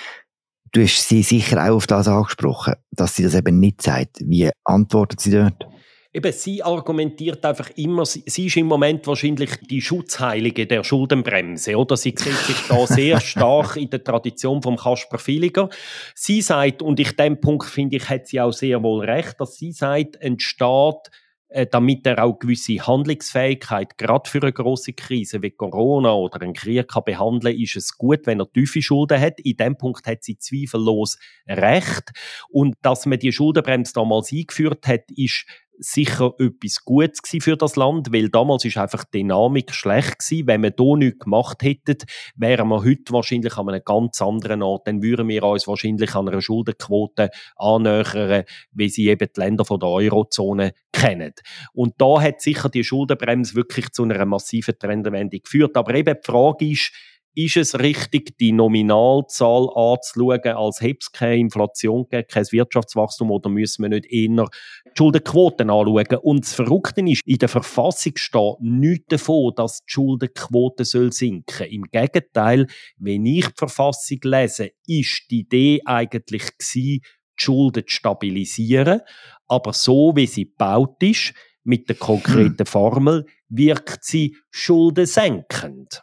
Du 0.73 0.83
hast 0.83 1.09
sie 1.09 1.23
sicher 1.23 1.65
auch 1.65 1.77
auf 1.77 1.87
das 1.87 2.07
angesprochen, 2.07 2.75
dass 2.93 3.17
sie 3.17 3.25
das 3.25 3.35
eben 3.35 3.59
nicht 3.59 3.83
sagt. 3.83 4.19
Wie 4.21 4.51
antwortet 4.65 5.21
sie 5.21 5.33
dort? 5.33 5.67
Eben, 6.13 6.33
sie 6.33 6.61
argumentiert 6.63 7.45
einfach 7.45 7.71
immer, 7.77 8.05
sie, 8.05 8.25
ist 8.27 8.57
im 8.57 8.67
Moment 8.67 9.07
wahrscheinlich 9.07 9.51
die 9.69 9.81
Schutzheilige 9.81 10.67
der 10.67 10.83
Schuldenbremse, 10.83 11.77
oder? 11.77 11.97
Sie 11.97 12.15
sieht 12.17 12.37
sich 12.37 12.57
da 12.69 12.85
sehr 12.85 13.21
stark 13.21 13.77
in 13.77 13.91
der 13.91 14.03
Tradition 14.03 14.61
vom 14.61 14.77
Kasper 14.77 15.19
Filiger. 15.19 15.69
Sie 16.17 16.43
sagt, 16.43 16.83
und 16.83 16.99
ich 16.99 17.15
dem 17.15 17.41
Punkt 17.41 17.67
finde 17.67 17.97
ich, 17.97 18.09
hat 18.09 18.27
sie 18.27 18.41
auch 18.41 18.53
sehr 18.53 18.83
wohl 18.83 19.05
recht, 19.05 19.41
dass 19.41 19.55
sie 19.55 19.71
sagt, 19.71 20.21
ein 20.21 20.41
Staat 20.41 21.11
damit 21.71 22.07
er 22.07 22.23
auch 22.23 22.39
gewisse 22.39 22.79
Handlungsfähigkeit 22.87 23.99
gerade 23.99 24.31
für 24.31 24.41
eine 24.41 24.53
große 24.53 24.93
Krise 24.93 25.43
wie 25.43 25.51
Corona 25.51 26.13
oder 26.13 26.43
einen 26.43 26.55
Krieg 26.55 26.89
kann 26.89 27.03
behandeln, 27.05 27.59
ist 27.59 27.77
es 27.77 27.99
gut, 27.99 28.27
wenn 28.27 28.41
er 28.41 28.53
tiefe 28.53 28.81
Schulden 28.83 29.21
hat. 29.21 29.41
In 29.41 29.57
dem 29.57 29.77
Punkt 29.77 30.07
hat 30.07 30.23
sie 30.23 30.39
zweifellos 30.39 31.19
recht. 31.49 32.13
Und 32.51 32.77
dass 32.83 33.07
man 33.07 33.19
die 33.19 33.33
Schuldenbremse 33.33 33.93
damals 33.95 34.33
eingeführt 34.33 34.87
hat, 34.87 35.11
ist 35.17 35.45
sicher 35.81 36.33
etwas 36.39 36.85
Gutes 36.85 37.21
für 37.43 37.57
das 37.57 37.77
Land, 37.77 38.13
weil 38.13 38.29
damals 38.29 38.65
ist 38.65 38.77
einfach 38.77 39.05
die 39.05 39.19
Dynamik 39.19 39.75
schlecht 39.75 40.19
gewesen. 40.19 40.47
Wenn 40.47 40.63
wir 40.63 40.75
hier 40.79 40.97
nichts 40.97 41.19
gemacht 41.21 41.63
hätten, 41.63 41.97
wären 42.37 42.69
wir 42.69 42.85
heute 42.85 43.13
wahrscheinlich 43.13 43.57
an 43.57 43.69
einem 43.69 43.83
ganz 43.85 44.21
anderen 44.21 44.63
Ort. 44.63 44.87
Dann 44.87 45.03
würden 45.03 45.29
wir 45.29 45.43
uns 45.43 45.67
wahrscheinlich 45.67 46.15
an 46.15 46.29
einer 46.29 46.43
Schuldenquote 46.43 47.31
annähern, 47.57 48.45
wie 48.73 48.89
sie 48.89 49.09
eben 49.09 49.29
die 49.35 49.41
Länder 49.41 49.65
von 49.65 49.81
der 49.81 49.89
Eurozone 49.89 50.73
kennen. 50.93 51.33
Und 51.73 51.95
da 51.99 52.21
hat 52.21 52.41
sicher 52.41 52.69
die 52.69 52.85
Schuldenbremse 52.85 53.55
wirklich 53.55 53.91
zu 53.91 54.05
einer 54.05 54.25
massiven 54.27 54.79
Trendwende 54.79 55.41
geführt. 55.41 55.77
Aber 55.77 55.95
eben 55.95 56.15
die 56.15 56.31
Frage 56.31 56.71
ist, 56.71 56.93
ist 57.35 57.57
es 57.57 57.79
richtig, 57.79 58.37
die 58.39 58.53
Nominalzahl 58.53 59.69
anzuschauen, 59.75 60.57
als 60.57 60.81
hätte 60.81 60.99
es 61.01 61.13
keine 61.13 61.37
Inflation 61.37 62.05
gegeben, 62.05 62.29
kein 62.29 62.45
Wirtschaftswachstum, 62.51 63.31
oder 63.31 63.49
müssen 63.49 63.83
wir 63.83 63.89
nicht 63.89 64.07
eher 64.07 64.29
die 64.29 64.91
Schuldenquoten 64.97 65.71
anschauen? 65.71 66.19
Und 66.23 66.45
das 66.45 66.55
Verrückte 66.55 67.01
ist, 67.03 67.23
in 67.25 67.39
der 67.39 67.49
Verfassung 67.49 68.13
steht 68.17 68.61
nichts 68.61 69.07
davon, 69.09 69.53
dass 69.55 69.81
die 69.81 69.93
Schuldenquote 69.93 70.85
soll 70.85 71.13
sinken 71.13 71.45
soll. 71.57 71.67
Im 71.69 71.83
Gegenteil, 71.85 72.67
wenn 72.97 73.27
ich 73.27 73.47
die 73.47 73.55
Verfassung 73.57 74.19
lese, 74.25 74.71
ist 74.87 75.27
die 75.31 75.41
Idee 75.41 75.81
eigentlich 75.85 76.43
gewesen, 76.59 76.83
die 76.83 77.03
Schulden 77.37 77.85
zu 77.87 77.95
stabilisieren, 77.95 79.01
aber 79.47 79.73
so 79.73 80.13
wie 80.15 80.27
sie 80.27 80.45
gebaut 80.45 81.03
ist, 81.03 81.33
mit 81.63 81.89
der 81.89 81.97
konkreten 81.97 82.59
hm. 82.59 82.67
Formel, 82.67 83.27
wirkt 83.49 84.05
sie 84.05 84.37
schuldensenkend. 84.51 86.03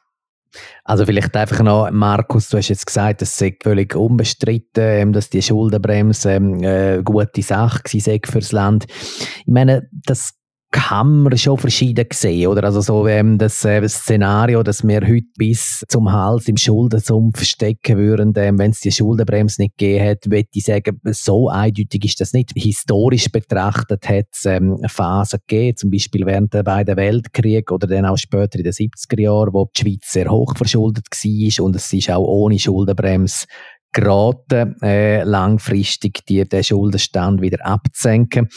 Also 0.84 1.06
vielleicht 1.06 1.36
einfach 1.36 1.62
noch, 1.62 1.90
Markus, 1.92 2.50
du 2.50 2.58
hast 2.58 2.70
jetzt 2.70 2.86
gesagt, 2.86 3.22
es 3.22 3.38
sei 3.38 3.56
völlig 3.62 3.96
unbestritten, 3.96 4.84
ähm, 4.84 5.14
dass 5.14 5.30
die 5.30 5.42
Schuldenbremse 5.42 6.32
eine 6.32 6.46
ähm, 6.46 6.64
äh, 7.00 7.04
gute 7.04 7.42
Sache 7.42 7.82
sei 8.00 8.20
fürs 8.26 8.52
Land. 8.52 8.86
Ich 8.88 9.54
meine, 9.54 9.90
das 9.92 10.34
kann 10.72 11.24
man 11.24 11.38
schon 11.38 11.58
verschieden 11.58 12.08
sehen, 12.12 12.48
oder? 12.48 12.66
Also 12.66 12.82
so 12.82 13.08
ähm, 13.08 13.38
das 13.38 13.64
äh, 13.64 13.88
Szenario, 13.88 14.64
dass 14.64 14.86
wir 14.86 15.02
heute 15.02 15.28
bis 15.38 15.84
zum 15.88 16.12
Hals 16.12 16.48
im 16.48 16.58
Schuldensumpf 16.58 17.44
stecken 17.44 17.98
würden, 17.98 18.34
ähm, 18.36 18.60
wenn 18.60 18.72
es 18.72 18.82
die 18.82 18.92
Schuldenbremse 18.92 19.62
nicht 19.62 19.78
gegeben 19.78 20.10
hat, 20.10 20.26
würde 20.26 20.48
ich 20.54 20.66
sagen, 20.66 21.00
so 21.06 21.50
eindeutig 21.50 22.04
ist 22.04 22.20
das 22.20 22.34
nicht. 22.34 22.52
Historisch 22.56 23.32
betrachtet 23.32 24.10
hat 24.10 24.26
es 24.34 24.46
ähm, 24.46 24.78
Phasen 24.88 25.40
gegeben, 25.48 25.78
zum 25.78 25.90
Beispiel 25.90 26.26
während 26.26 26.54
der 26.54 26.64
beiden 26.64 26.98
Weltkriege 26.98 27.74
oder 27.74 27.88
dann 27.88 28.06
auch 28.06 28.18
später 28.18 28.58
in 28.58 28.66
den 28.66 28.74
70er 28.74 29.22
Jahren, 29.22 29.54
wo 29.54 29.70
die 29.76 29.82
Schweiz 29.82 30.12
sehr 30.12 30.30
hoch 30.30 30.54
verschuldet 30.58 31.06
war 31.10 31.66
und 31.66 31.76
es 31.78 31.94
ist 31.94 32.10
auch 32.10 32.28
ohne 32.28 32.60
Schuldenbremse 32.60 33.46
geraten, 33.92 34.76
äh, 34.82 35.24
langfristig 35.24 36.26
die, 36.26 36.48
den 36.48 36.64
Schuldenstand 36.64 37.42
wieder 37.42 37.66
abzusenken. 37.66 38.48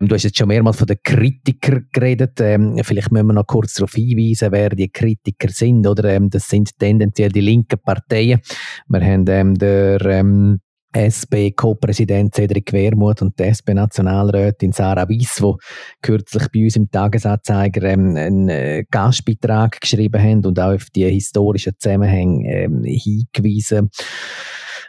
Du 0.00 0.14
hast 0.14 0.24
jetzt 0.24 0.38
schon 0.38 0.48
mehrmals 0.48 0.76
von 0.76 0.86
den 0.86 0.98
Kritikern 1.02 1.86
geredet. 1.92 2.40
Ähm, 2.40 2.78
vielleicht 2.82 3.12
müssen 3.12 3.28
wir 3.28 3.34
noch 3.34 3.46
kurz 3.46 3.74
darauf 3.74 3.92
hinweisen, 3.92 4.52
wer 4.52 4.70
die 4.70 4.90
Kritiker 4.90 5.48
sind. 5.48 5.86
Oder, 5.86 6.10
ähm, 6.10 6.28
das 6.28 6.48
sind 6.48 6.78
tendenziell 6.78 7.30
die 7.30 7.40
linken 7.40 7.78
Parteien. 7.80 8.40
Wir 8.88 9.00
haben 9.00 9.24
ähm, 9.28 9.54
der 9.54 10.00
ähm, 10.02 10.60
SP-Co-Präsident 10.94 12.34
Cedric 12.34 12.72
Wermuth 12.72 13.22
und 13.22 13.38
die 13.38 13.44
SP-Nationalrätin 13.44 14.72
Sarah 14.72 15.08
Wiss, 15.08 15.36
die 15.36 15.54
kürzlich 16.02 16.48
bei 16.52 16.64
uns 16.64 16.76
im 16.76 16.90
Tagesanzeiger 16.90 17.82
ähm, 17.84 18.16
einen 18.16 18.48
äh, 18.50 18.84
Gastbeitrag 18.90 19.80
geschrieben 19.80 20.22
haben 20.22 20.44
und 20.44 20.60
auch 20.60 20.74
auf 20.74 20.90
die 20.94 21.08
historischen 21.08 21.72
Zusammenhänge 21.78 22.64
ähm, 22.64 22.84
hingewiesen 22.84 23.88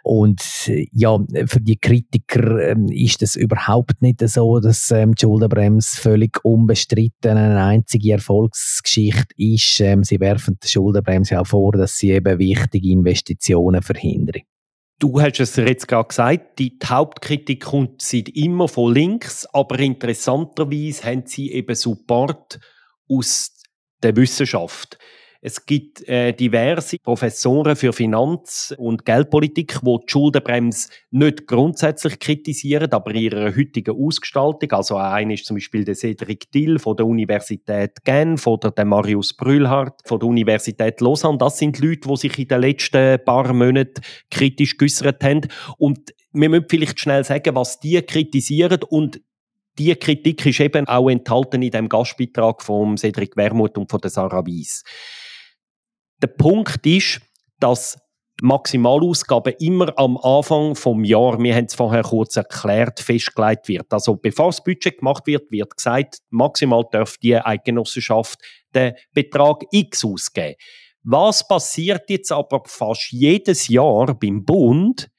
und 0.04 0.70
ja, 0.92 1.18
für 1.46 1.62
die 1.62 1.78
Kritiker 1.78 2.72
ähm, 2.72 2.88
ist 2.90 3.22
es 3.22 3.38
überhaupt 3.38 4.02
nicht 4.02 4.20
so, 4.28 4.60
dass 4.60 4.92
ähm, 4.92 5.16
die 5.16 5.22
Schuldenbremse 5.22 5.96
völlig 5.96 6.44
unbestritten 6.44 7.38
eine 7.38 7.64
einzige 7.64 8.12
Erfolgsgeschichte 8.12 9.34
ist. 9.38 9.80
Ähm, 9.80 10.04
sie 10.04 10.20
werfen 10.20 10.60
die 10.62 10.68
Schuldenbremse 10.68 11.40
auch 11.40 11.48
vor, 11.48 11.72
dass 11.72 11.98
sie 11.98 12.12
eben 12.12 12.38
wichtige 12.38 12.90
Investitionen 12.90 13.82
verhindern. 13.82 14.42
Du 15.00 15.22
hast 15.22 15.40
es 15.40 15.56
jetzt 15.56 15.88
gerade 15.88 16.10
gesagt, 16.10 16.60
die 16.60 16.78
Hauptkritik 16.84 17.64
kommt 17.64 18.02
seit 18.02 18.28
immer 18.28 18.68
von 18.68 18.94
links, 18.94 19.46
aber 19.54 19.80
interessanterweise 19.80 21.06
haben 21.06 21.24
sie 21.26 21.50
eben 21.52 21.76
Support 21.76 22.60
aus 23.08 23.54
der 24.02 24.18
Wissenschaft. 24.18 24.98
Es 25.46 25.66
gibt 25.66 26.08
äh, 26.08 26.32
diverse 26.32 27.00
Professoren 27.00 27.76
für 27.76 27.92
Finanz- 27.92 28.74
und 28.78 29.04
Geldpolitik, 29.04 29.78
die 29.82 29.98
die 29.98 30.06
Schuldenbremse 30.08 30.88
nicht 31.12 31.48
grundsätzlich 31.48 32.18
kritisieren, 32.18 32.90
aber 32.94 33.12
in 33.12 33.24
ihrer 33.24 33.54
heutigen 33.54 33.94
Ausgestaltung. 33.94 34.72
Also 34.72 34.96
einer 34.96 35.34
ist 35.34 35.46
zum 35.46 35.58
Beispiel 35.58 35.84
der 35.84 35.96
Cedric 35.96 36.50
Dill 36.54 36.80
von 36.80 36.96
der 36.96 37.06
Universität 37.06 38.06
Genf 38.06 38.48
oder 38.48 38.72
der 38.72 38.86
Marius 38.86 39.34
Brühlhardt 39.34 40.00
von 40.06 40.22
der 40.22 40.30
Universität 40.30 41.02
Lausanne. 41.02 41.40
Das 41.40 41.58
sind 41.58 41.78
Leute, 41.80 42.08
die 42.08 42.16
sich 42.16 42.40
in 42.40 42.48
den 42.48 42.62
letzten 42.62 43.20
paar 43.26 43.52
Monaten 43.52 44.02
kritisch 44.32 44.78
geäußert 44.78 45.22
haben. 45.26 45.50
Und 45.78 46.14
wir 46.32 46.48
müssen 46.48 46.68
vielleicht 46.70 47.02
schnell 47.02 47.26
sagen, 47.26 47.54
was 47.54 47.82
die 47.82 48.02
kritisieren 48.02 48.80
und 48.88 49.20
die 49.78 49.94
Kritik 49.96 50.46
ist 50.46 50.62
eben 50.62 50.88
auch 50.88 51.10
enthalten 51.10 51.62
in 51.64 51.72
dem 51.72 51.90
Gastbeitrag 51.90 52.62
von 52.62 52.96
Cedric 52.96 53.36
Wermuth 53.36 53.78
und 53.78 53.92
von 53.92 54.00
der 54.00 54.12
Sarah 54.12 54.46
Weiss. 54.46 54.84
Der 56.24 56.28
Punkt 56.28 56.86
ist, 56.86 57.20
dass 57.60 57.98
Maximalausgabe 58.42 59.52
immer 59.60 59.92
am 60.00 60.16
Anfang 60.16 60.74
vom 60.74 61.04
Jahr, 61.04 61.38
wir 61.38 61.54
haben 61.54 61.66
es 61.66 61.76
vorher 61.76 62.04
kurz 62.04 62.38
erklärt, 62.38 63.02
festgelegt 63.02 63.68
wird. 63.68 63.92
Also 63.92 64.16
bevor 64.16 64.46
das 64.46 64.64
Budget 64.64 65.00
gemacht 65.00 65.28
wird, 65.28 65.52
wird 65.52 65.76
gesagt, 65.76 66.20
maximal 66.30 66.86
darf 66.90 67.18
die 67.18 67.36
Eidgenossenschaft 67.36 68.40
den 68.74 68.94
Betrag 69.14 69.64
X 69.72 70.06
ausgeben. 70.06 70.56
Was 71.04 71.46
passiert 71.46 72.10
jetzt 72.10 72.32
aber 72.32 72.62
fast 72.68 73.12
jedes 73.12 73.68
Jahr 73.68 74.18
beim 74.18 74.46
Bund? 74.46 75.10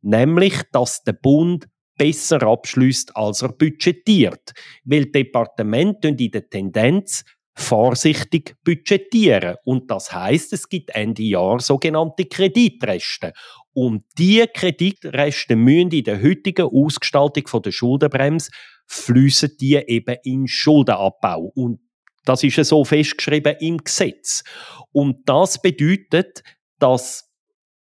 Nämlich, 0.00 0.62
dass 0.72 1.02
der 1.02 1.12
Bund 1.12 1.68
besser 1.98 2.42
abschließt, 2.42 3.14
als 3.14 3.42
er 3.42 3.52
budgetiert. 3.52 4.54
Weil 4.84 5.06
Departemente 5.10 6.08
in 6.08 6.30
der 6.30 6.48
Tendenz 6.48 7.22
vorsichtig 7.54 8.56
budgetieren. 8.64 9.56
Und 9.64 9.90
das 9.90 10.12
heißt, 10.12 10.52
es 10.52 10.68
gibt 10.68 10.90
Ende 10.90 11.22
Jahr 11.22 11.60
sogenannte 11.60 12.24
Kreditreste. 12.24 13.32
Und 13.72 14.04
diese 14.18 14.48
Kreditreste 14.48 15.56
müssen 15.56 15.90
in 15.90 16.04
der 16.04 16.22
heutigen 16.22 16.66
Ausgestaltung 16.66 17.62
der 17.62 17.70
Schuldenbremse 17.70 18.50
fließen 18.86 19.56
die 19.60 19.76
eben 19.76 20.16
in 20.24 20.46
Schuldenabbau. 20.46 21.52
Und 21.54 21.80
das 22.24 22.42
ist 22.42 22.56
so 22.64 22.84
festgeschrieben 22.84 23.56
im 23.60 23.78
Gesetz. 23.78 24.42
Und 24.92 25.28
das 25.28 25.60
bedeutet, 25.60 26.42
dass 26.78 27.30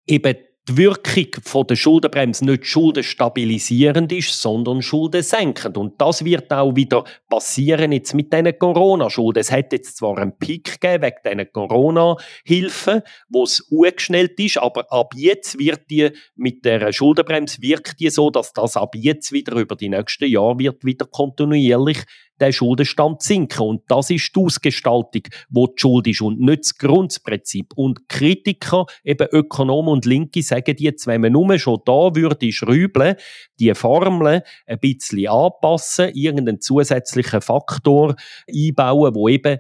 eben 0.05 0.36
die 0.71 0.77
Wirkung 0.77 1.67
der 1.67 1.75
Schuldenbremse 1.75 2.45
nicht 2.45 2.65
schuldenstabilisierend 2.65 4.12
ist, 4.13 4.41
sondern 4.41 4.81
schuldensenkend. 4.81 5.77
Und 5.77 5.99
das 5.99 6.23
wird 6.23 6.51
auch 6.53 6.75
wieder 6.75 7.03
passieren 7.29 7.91
jetzt 7.91 8.13
mit 8.13 8.31
diesen 8.31 8.57
Corona-Schulden. 8.57 9.41
Es 9.41 9.51
hat 9.51 9.73
jetzt 9.73 9.97
zwar 9.97 10.17
einen 10.17 10.38
Peak 10.38 10.79
gegeben 10.79 11.03
wegen 11.03 11.17
diesen 11.25 11.51
Corona-Hilfen, 11.51 13.01
wo 13.27 13.43
es 13.43 13.60
ungeschnellt 13.60 14.39
ist, 14.39 14.60
aber 14.60 14.91
ab 14.91 15.13
jetzt 15.15 15.60
wird 15.60 15.89
die 15.89 16.12
mit 16.36 16.63
der 16.63 16.93
Schuldenbremse 16.93 17.62
wirkt 17.62 17.99
die 17.99 18.10
so, 18.10 18.29
dass 18.29 18.53
das 18.53 18.77
ab 18.77 18.95
jetzt 18.95 19.34
wieder 19.34 19.55
über 19.57 19.75
die 19.75 19.89
nächsten 19.89 20.29
Jahre 20.29 20.60
wird 20.60 20.86
wieder 20.86 21.05
kontinuierlich 21.05 21.99
der 22.41 22.51
Schuldenstand 22.51 23.21
sinken. 23.21 23.62
Und 23.62 23.84
das 23.88 24.10
ist 24.10 24.36
die 24.36 24.39
Ausgestaltung, 24.39 25.23
wo 25.49 25.67
die 25.67 25.80
Schuld 25.80 26.08
ist 26.08 26.21
und 26.21 26.39
nicht 26.39 26.63
das 26.63 26.77
Grundprinzip. 26.77 27.67
Und 27.75 28.10
Kritiker, 28.10 28.86
eben 29.04 29.27
Ökonomen 29.32 29.93
und 29.93 30.06
Linke, 30.06 30.41
sagen 30.41 30.75
jetzt, 30.80 31.08
wenn 31.08 31.21
man 31.21 31.32
nur 31.32 31.58
schon 31.60 31.80
da 31.86 32.15
würde 32.15 32.51
schrübeln, 32.51 33.15
die 33.60 33.73
Formeln 33.75 34.41
ein 34.65 34.80
bisschen 34.80 35.27
anpassen, 35.27 36.12
irgendeinen 36.13 36.62
zusätzlichen 36.62 37.41
Faktor 37.41 38.15
einbauen, 38.49 39.15
wo 39.15 39.30
eben 39.30 39.60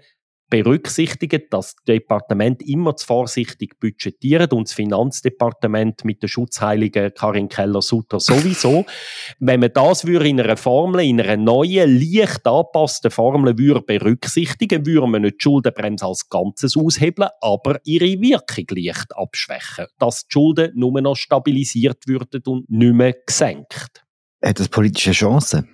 berücksichtigen, 0.51 1.41
dass 1.49 1.75
das 1.75 1.83
Departement 1.85 2.61
immer 2.61 2.95
zu 2.95 3.07
vorsichtig 3.07 3.79
budgetiert 3.79 4.53
und 4.53 4.67
das 4.67 4.73
Finanzdepartement 4.73 6.05
mit 6.05 6.21
der 6.21 6.27
Schutzheiligen 6.27 7.13
Karin 7.15 7.49
Keller-Sutter 7.49 8.19
sowieso. 8.19 8.85
Wenn 9.39 9.61
man 9.61 9.71
das 9.73 10.05
würde 10.05 10.29
in 10.29 10.39
einer 10.39 10.57
Formel, 10.57 11.05
in 11.05 11.19
einer 11.19 11.37
neuen, 11.37 11.99
leicht 11.99 12.45
angepassten 12.45 13.09
Formel 13.09 13.57
würde 13.57 13.81
berücksichtigen, 13.81 14.85
würde 14.85 15.07
man 15.07 15.23
nicht 15.23 15.37
die 15.39 15.43
Schuldenbremse 15.43 16.05
als 16.05 16.29
Ganzes 16.29 16.77
aushebeln, 16.77 17.29
aber 17.39 17.79
ihre 17.85 18.21
Wirkung 18.21 18.65
leicht 18.77 19.15
abschwächen, 19.15 19.87
dass 19.97 20.27
die 20.27 20.33
Schulden 20.33 20.71
nur 20.75 20.99
noch 21.01 21.15
stabilisiert 21.15 22.05
würden 22.07 22.43
und 22.45 22.69
nicht 22.69 22.93
mehr 22.93 23.15
gesenkt. 23.25 24.03
Hat 24.43 24.59
das 24.59 24.67
politische 24.67 25.11
Chancen? 25.11 25.69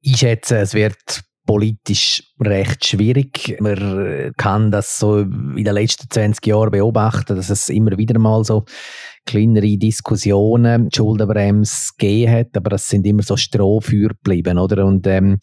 Ich 0.00 0.18
schätze, 0.18 0.58
es 0.58 0.74
wird 0.74 1.22
politisch 1.52 2.22
recht 2.40 2.86
schwierig. 2.86 3.58
Man 3.60 4.32
kann 4.38 4.70
das 4.70 4.98
so 4.98 5.18
in 5.18 5.64
den 5.64 5.74
letzten 5.74 6.08
20 6.08 6.46
Jahren 6.46 6.70
beobachten, 6.70 7.36
dass 7.36 7.50
es 7.50 7.68
immer 7.68 7.98
wieder 7.98 8.18
mal 8.18 8.42
so 8.42 8.64
kleinere 9.26 9.76
Diskussionen, 9.76 10.88
die 10.88 10.96
Schuldenbremse 10.96 11.92
gegeben 11.98 12.32
hat, 12.32 12.56
aber 12.56 12.70
das 12.70 12.88
sind 12.88 13.06
immer 13.06 13.22
so 13.22 13.36
Strohfeuer 13.36 14.08
geblieben, 14.08 14.58
oder? 14.58 14.86
Und 14.86 15.06
ähm, 15.06 15.38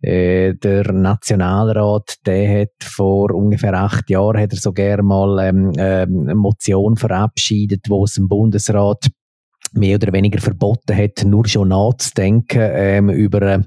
Äh, 0.00 0.54
der 0.54 0.92
Nationalrat, 0.92 2.18
der 2.24 2.60
hat 2.60 2.84
vor 2.84 3.34
ungefähr 3.34 3.74
acht 3.74 4.08
Jahren 4.10 4.40
hat 4.40 4.52
er 4.52 4.58
sogar 4.60 5.02
mal 5.02 5.40
ähm, 5.40 5.72
äh, 5.76 6.02
eine 6.02 6.36
Motion 6.36 6.96
verabschiedet, 6.96 7.86
wo 7.88 8.04
es 8.04 8.16
im 8.16 8.28
Bundesrat 8.28 9.08
mehr 9.72 9.96
oder 9.96 10.12
weniger 10.12 10.40
verboten 10.40 10.96
hat, 10.96 11.24
nur 11.24 11.46
schon 11.46 11.68
nachzudenken 11.68 12.60
ähm, 12.60 13.10
über 13.10 13.42
eine 13.42 13.66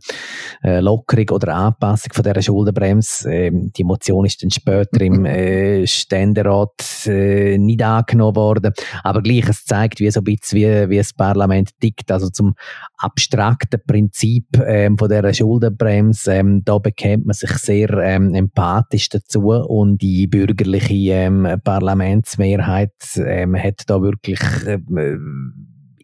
äh, 0.63 0.79
Lockerung 0.79 1.29
oder 1.31 1.55
Anpassung 1.55 2.13
von 2.13 2.23
dieser 2.23 2.41
Schuldenbremse. 2.41 3.31
Ähm, 3.31 3.71
die 3.75 3.83
Motion 3.83 4.25
ist 4.25 4.43
dann 4.43 4.51
später 4.51 5.01
im 5.01 5.25
äh, 5.25 5.85
Ständerat 5.87 7.05
äh, 7.05 7.57
nicht 7.57 7.83
angenommen 7.83 8.35
worden, 8.35 8.73
aber 9.03 9.21
gleich, 9.21 9.47
es 9.49 9.65
zeigt, 9.65 9.99
wie 9.99 10.11
so 10.11 10.21
ein 10.21 10.23
bisschen 10.23 10.59
wie, 10.59 10.89
wie 10.89 10.97
das 10.97 11.13
Parlament 11.13 11.69
tickt, 11.79 12.11
also 12.11 12.29
zum 12.29 12.55
abstrakten 12.97 13.79
Prinzip 13.85 14.45
ähm, 14.65 14.97
von 14.97 15.09
dieser 15.09 15.33
Schuldenbremse, 15.33 16.33
ähm, 16.33 16.63
da 16.63 16.77
bekennt 16.77 17.25
man 17.25 17.33
sich 17.33 17.51
sehr 17.51 17.89
ähm, 17.89 18.33
empathisch 18.33 19.09
dazu. 19.09 19.49
Und 19.49 20.01
die 20.01 20.27
bürgerliche 20.27 21.13
ähm, 21.13 21.47
Parlamentsmehrheit 21.63 22.93
ähm, 23.17 23.55
hat 23.55 23.83
da 23.87 24.01
wirklich 24.01 24.39
äh, 24.65 24.79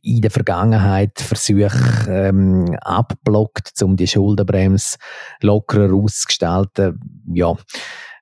in 0.07 0.21
der 0.21 0.31
Vergangenheit 0.31 1.19
Versuche 1.19 2.07
ähm, 2.09 2.75
abblockt, 2.81 3.81
um 3.81 3.97
die 3.97 4.07
Schuldenbremse 4.07 4.97
lockerer 5.41 5.93
auszugestalten. 5.93 6.99
Ja, 7.33 7.55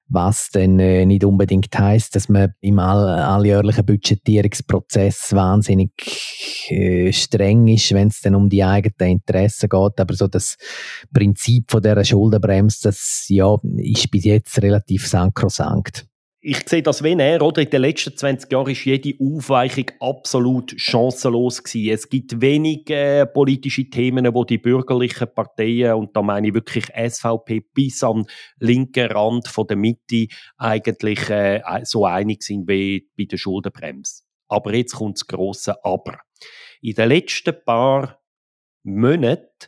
was 0.08 0.50
denn 0.52 0.80
äh, 0.80 1.06
nicht 1.06 1.24
unbedingt 1.24 1.78
heißt, 1.78 2.16
dass 2.16 2.30
man 2.30 2.54
im 2.62 2.78
all 2.80 3.08
alljährlichen 3.08 3.86
Budgetierungsprozess 3.86 5.34
wahnsinnig 5.34 5.92
äh, 6.70 7.12
streng 7.12 7.68
ist, 7.68 7.92
wenn 7.92 8.10
es 8.10 8.22
dann 8.22 8.36
um 8.36 8.50
die 8.50 8.64
eigenen 8.64 9.14
Interessen 9.14 9.70
geht. 9.70 10.00
Aber 10.00 10.14
so 10.14 10.28
das 10.28 10.58
Prinzip 11.12 11.72
von 11.72 11.82
der 11.82 12.04
Schuldenbremse, 12.04 12.90
das 12.90 13.26
ja 13.30 13.58
ist 13.78 14.12
bis 14.12 14.26
jetzt 14.26 14.62
relativ 14.62 15.08
sankrosankt 15.08 16.06
ich 16.48 16.70
sehe 16.70 16.84
das 16.84 17.04
wie 17.04 17.14
er, 17.14 17.42
oder? 17.42 17.64
In 17.64 17.72
den 17.72 17.82
letzten 17.82 18.16
20 18.16 18.52
Jahren 18.52 18.70
ist 18.70 18.86
jede 18.86 19.16
Aufweichung 19.20 19.90
absolut 20.00 20.80
chancenlos 20.80 21.64
gewesen. 21.64 21.90
Es 21.92 22.08
gibt 22.08 22.40
wenige 22.40 22.94
äh, 22.94 23.26
politische 23.26 23.90
Themen, 23.90 24.32
wo 24.32 24.44
die 24.44 24.60
bürgerlichen 24.60 25.28
Parteien, 25.34 25.96
und 25.96 26.16
da 26.16 26.22
meine 26.22 26.50
ich 26.50 26.54
wirklich 26.54 26.86
SVP 26.86 27.62
bis 27.74 28.04
am 28.04 28.28
linken 28.60 29.12
Rand 29.12 29.48
von 29.48 29.66
der 29.66 29.78
Mitte, 29.78 30.28
eigentlich 30.58 31.28
äh, 31.32 31.62
so 31.84 32.06
einig 32.06 32.44
sind 32.44 32.68
wie 32.68 33.10
bei 33.18 33.24
der 33.24 33.38
Schuldenbremse. 33.38 34.22
Aber 34.48 34.72
jetzt 34.76 34.94
kommt 34.94 35.18
das 35.18 35.26
grosse 35.26 35.84
Aber. 35.84 36.20
In 36.80 36.94
den 36.94 37.10
letzten 37.10 37.56
paar 37.66 38.22
Monaten 38.84 39.68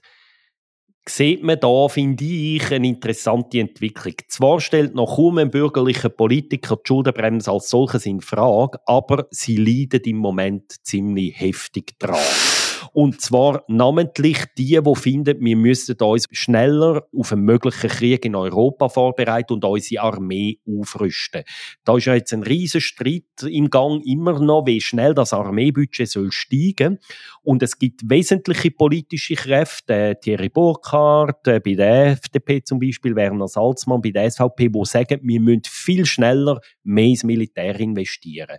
sieht 1.10 1.44
man 1.44 1.60
da, 1.60 1.88
finde 1.88 2.24
ich, 2.24 2.72
eine 2.72 2.88
interessante 2.88 3.60
Entwicklung. 3.60 4.16
Zwar 4.28 4.60
stellt 4.60 4.96
noch 4.96 5.16
kaum 5.16 5.38
ein 5.38 5.52
bürgerlicher 5.52 6.10
Politiker 6.10 6.76
die 6.76 6.88
Schuldenbremse 6.88 7.52
als 7.52 7.70
solches 7.70 8.06
in 8.06 8.22
Frage, 8.22 8.80
aber 8.86 9.28
sie 9.32 9.58
leiden 9.58 10.02
im 10.06 10.18
Moment 10.18 10.76
ziemlich 10.84 11.40
heftig 11.40 11.98
dran. 12.00 12.47
Und 12.94 13.22
zwar 13.22 13.64
namentlich 13.68 14.46
die, 14.58 14.80
die 14.82 14.96
finden, 14.96 15.38
wir 15.40 15.58
müssen 15.58 15.96
uns 16.00 16.28
schneller 16.32 17.04
auf 17.16 17.32
einen 17.32 17.44
möglichen 17.44 17.90
Krieg 17.90 18.26
in 18.26 18.36
Europa 18.36 18.90
vorbereiten 18.90 19.54
und 19.54 19.66
unsere 19.66 20.04
Armee 20.04 20.60
aufrüsten. 20.68 21.44
Da 21.84 21.98
ist 21.98 22.06
ja 22.06 22.16
jetzt 22.16 22.34
ein 22.34 22.44
riesen 22.44 22.82
Streit 22.82 23.24
im 23.48 23.70
Gang 23.70 24.04
immer 24.06 24.40
noch, 24.40 24.66
wie 24.66 24.82
schnell 24.82 25.14
das 25.14 25.34
Armeebudget 25.34 26.10
soll 26.10 26.32
steigen. 26.32 27.00
Und 27.44 27.64
es 27.64 27.78
gibt 27.78 28.10
wesentliche 28.10 28.72
politische 28.72 29.36
Kräfte, 29.36 29.94
äh, 29.98 30.16
Thierry 30.16 30.50
Burkhardt, 30.50 31.48
äh, 31.48 31.60
bei 31.60 31.74
der 31.74 32.08
FDP 32.12 32.64
zum 32.64 32.80
Beispiel, 32.80 33.16
Werner 33.16 33.48
Salzmann, 33.48 34.02
bei 34.02 34.12
der 34.12 34.30
SVP, 34.30 34.70
die 34.70 34.86
sagen, 34.86 35.20
wir 35.24 35.42
müssen 35.42 35.64
viel 35.66 36.06
schneller 36.06 36.60
mehr 36.84 37.06
ins 37.06 37.24
Militär 37.24 37.80
investieren. 37.80 38.58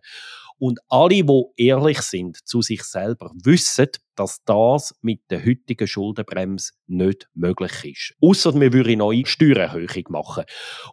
Und 0.59 0.81
alle, 0.89 1.23
die 1.23 1.43
ehrlich 1.57 2.01
sind 2.03 2.37
zu 2.45 2.63
sich 2.63 2.83
selber, 2.83 3.31
wissen, 3.45 3.89
dass 4.19 4.43
das 4.45 4.95
mit 5.01 5.21
der 5.31 5.45
heutigen 5.45 5.87
Schuldenbremse 5.87 6.73
nicht 6.87 7.29
möglich 7.35 7.85
ist. 7.85 8.15
Außer 8.21 8.59
wir 8.59 8.73
würden 8.73 8.89
eine 8.89 8.97
neue 8.97 9.27
Steuererhöhung 9.27 10.05
machen. 10.09 10.45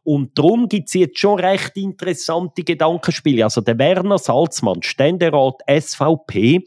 Und 0.04 0.38
darum 0.38 0.68
gibt 0.68 0.88
es 0.88 0.94
jetzt 0.94 1.20
schon 1.20 1.40
recht 1.40 1.76
interessante 1.76 2.64
Gedankenspiele. 2.64 3.44
Also 3.44 3.62
der 3.62 3.78
Werner 3.80 4.18
Salzmann, 4.18 4.84
Ständerat 4.84 5.62
SVP, 5.70 6.62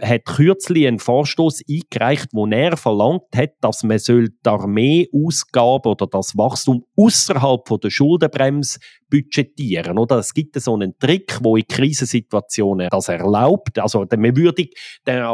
hat 0.00 0.24
kürzlich 0.24 0.86
einen 0.86 0.98
Vorstoß 0.98 1.62
eingereicht, 1.68 2.28
wo 2.32 2.46
er 2.46 2.76
verlangt 2.76 3.22
hat, 3.34 3.50
dass 3.60 3.82
man 3.82 3.98
die 3.98 4.28
Armeeausgaben 4.44 5.92
oder 5.92 6.06
das 6.06 6.36
Wachstum 6.36 6.84
außerhalb 6.96 7.64
der 7.80 7.90
Schuldenbremse 7.90 8.78
budgetieren. 9.10 9.98
Oder 9.98 10.18
es 10.18 10.34
gibt 10.34 10.60
so 10.60 10.74
einen 10.74 10.98
Trick, 10.98 11.38
wo 11.42 11.56
in 11.56 11.66
Krisensituationen 11.66 12.88
das 12.90 13.08
erlaubt. 13.08 13.78
Also 13.78 14.04
man 14.16 14.36
würde 14.36 14.68
der 15.06 15.26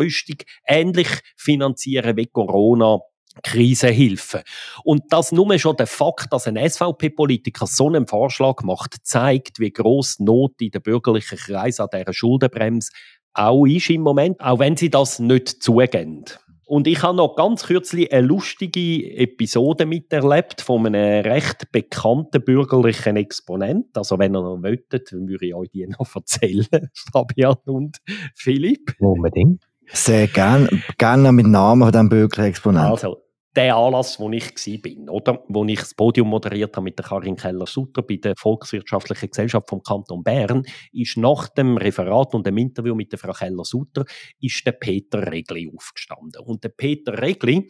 Armeeaufrüstung 0.00 0.36
ähnlich 0.66 1.08
finanzieren 1.36 2.16
wie 2.16 2.26
Corona 2.26 3.00
Krisenhilfe. 3.42 4.42
Und 4.84 5.04
das 5.10 5.30
nur 5.30 5.56
schon 5.58 5.76
der 5.76 5.86
Fakt, 5.86 6.32
dass 6.32 6.48
ein 6.48 6.56
SVP-Politiker 6.56 7.66
so 7.66 7.86
einen 7.86 8.06
Vorschlag 8.06 8.62
macht, 8.62 8.96
zeigt, 9.04 9.60
wie 9.60 9.70
groß 9.70 10.18
Not 10.20 10.60
in 10.60 10.72
der 10.72 10.80
bürgerlichen 10.80 11.38
Kreis 11.38 11.78
an 11.78 11.88
dieser 11.92 12.12
Schuldenbremse 12.12 12.90
auch 13.32 13.64
ist 13.66 13.88
im 13.90 14.02
Moment, 14.02 14.40
auch 14.40 14.58
wenn 14.58 14.76
sie 14.76 14.90
das 14.90 15.20
nicht 15.20 15.62
zugeben. 15.62 16.24
Und 16.66 16.86
ich 16.86 17.02
habe 17.02 17.16
noch 17.16 17.34
ganz 17.34 17.64
kürzlich 17.64 18.12
eine 18.12 18.26
lustige 18.26 19.16
Episode 19.16 19.86
miterlebt 19.86 20.60
von 20.60 20.86
einem 20.86 21.24
recht 21.24 21.70
bekannten 21.72 22.44
bürgerlichen 22.44 23.16
Exponent. 23.16 23.96
Also 23.96 24.18
wenn 24.18 24.36
ihr 24.36 24.40
noch 24.40 24.60
dann 24.60 25.28
würde 25.28 25.46
ich 25.46 25.54
euch 25.54 25.70
die 25.70 25.86
noch 25.86 26.14
erzählen, 26.14 26.66
Fabian 27.12 27.56
und 27.64 27.98
Philipp. 28.36 28.94
Unbedingt. 29.00 29.64
Sehr 29.92 30.26
gerne. 30.28 30.68
Gerne 30.98 31.32
mit 31.32 31.46
Namen 31.46 31.82
von 31.82 31.92
diesem 31.92 32.08
bürgerlichen 32.08 32.50
Exponent. 32.50 32.90
Also, 32.90 33.16
der 33.56 33.74
Anlass, 33.74 34.20
wo 34.20 34.30
ich 34.30 34.54
war, 34.54 35.14
oder? 35.14 35.44
Wo 35.48 35.64
ich 35.64 35.80
das 35.80 35.94
Podium 35.94 36.28
moderiert 36.28 36.76
habe 36.76 36.84
mit 36.84 36.98
der 36.98 37.06
Karin 37.06 37.36
Keller-Sutter 37.36 38.02
bei 38.02 38.16
der 38.16 38.34
Volkswirtschaftlichen 38.36 39.28
Gesellschaft 39.28 39.68
vom 39.68 39.82
Kanton 39.82 40.22
Bern, 40.22 40.62
ist 40.92 41.16
nach 41.16 41.48
dem 41.48 41.76
Referat 41.76 42.34
und 42.34 42.46
dem 42.46 42.58
Interview 42.58 42.94
mit 42.94 43.10
der 43.10 43.18
Frau 43.18 43.32
Keller-Sutter, 43.32 44.04
ist 44.40 44.64
der 44.64 44.72
Peter 44.72 45.32
Regli 45.32 45.70
aufgestanden. 45.74 46.42
Und 46.44 46.62
der 46.62 46.68
Peter 46.68 47.20
Regli 47.20 47.68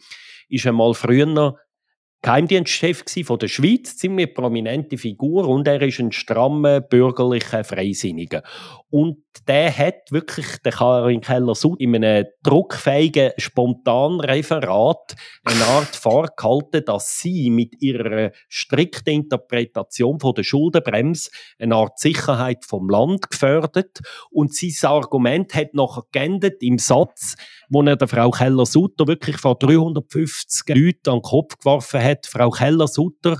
ist 0.49 0.67
einmal 0.67 0.93
früher 0.93 1.55
Geheimdienstchef 2.23 3.03
von 3.25 3.39
der 3.39 3.47
Schweiz, 3.47 3.97
ziemlich 3.97 4.35
prominente 4.35 4.99
Figur 4.99 5.47
und 5.47 5.67
er 5.67 5.81
ist 5.81 5.99
ein 5.99 6.11
strammer 6.11 6.79
bürgerlicher 6.79 7.63
Freisinniger. 7.63 8.43
Und 8.91 9.19
der 9.47 9.75
hat 9.75 10.11
wirklich, 10.11 10.57
der 10.65 10.73
Karin 10.73 11.21
Keller-Sud, 11.21 11.79
in 11.79 11.95
einem 11.95 12.25
druckfähigen 12.43 13.31
Spontanreferat 13.37 15.15
eine 15.45 15.63
Art 15.63 15.95
vorgehalten, 15.95 16.83
dass 16.85 17.17
sie 17.17 17.49
mit 17.49 17.81
ihrer 17.81 18.31
strikten 18.49 19.13
Interpretation 19.13 20.19
von 20.19 20.33
der 20.33 20.43
Schuldenbremse 20.43 21.31
eine 21.57 21.75
Art 21.75 21.99
Sicherheit 21.99 22.65
vom 22.65 22.89
Land 22.89 23.31
gefördert. 23.31 24.01
Und 24.29 24.53
sein 24.53 24.73
Argument 24.89 25.55
hat 25.55 25.73
nachher 25.73 26.03
geendet 26.11 26.61
im 26.61 26.77
Satz, 26.77 27.35
wo 27.69 27.81
er 27.83 27.95
der 27.95 28.09
Frau 28.09 28.29
Keller-Sutter 28.29 29.07
wirklich 29.07 29.37
vor 29.37 29.55
350 29.57 30.67
Leuten 30.67 31.09
an 31.09 31.19
den 31.19 31.21
Kopf 31.21 31.57
geworfen 31.59 32.03
hat. 32.03 32.27
Frau 32.27 32.49
Keller-Sutter, 32.49 33.39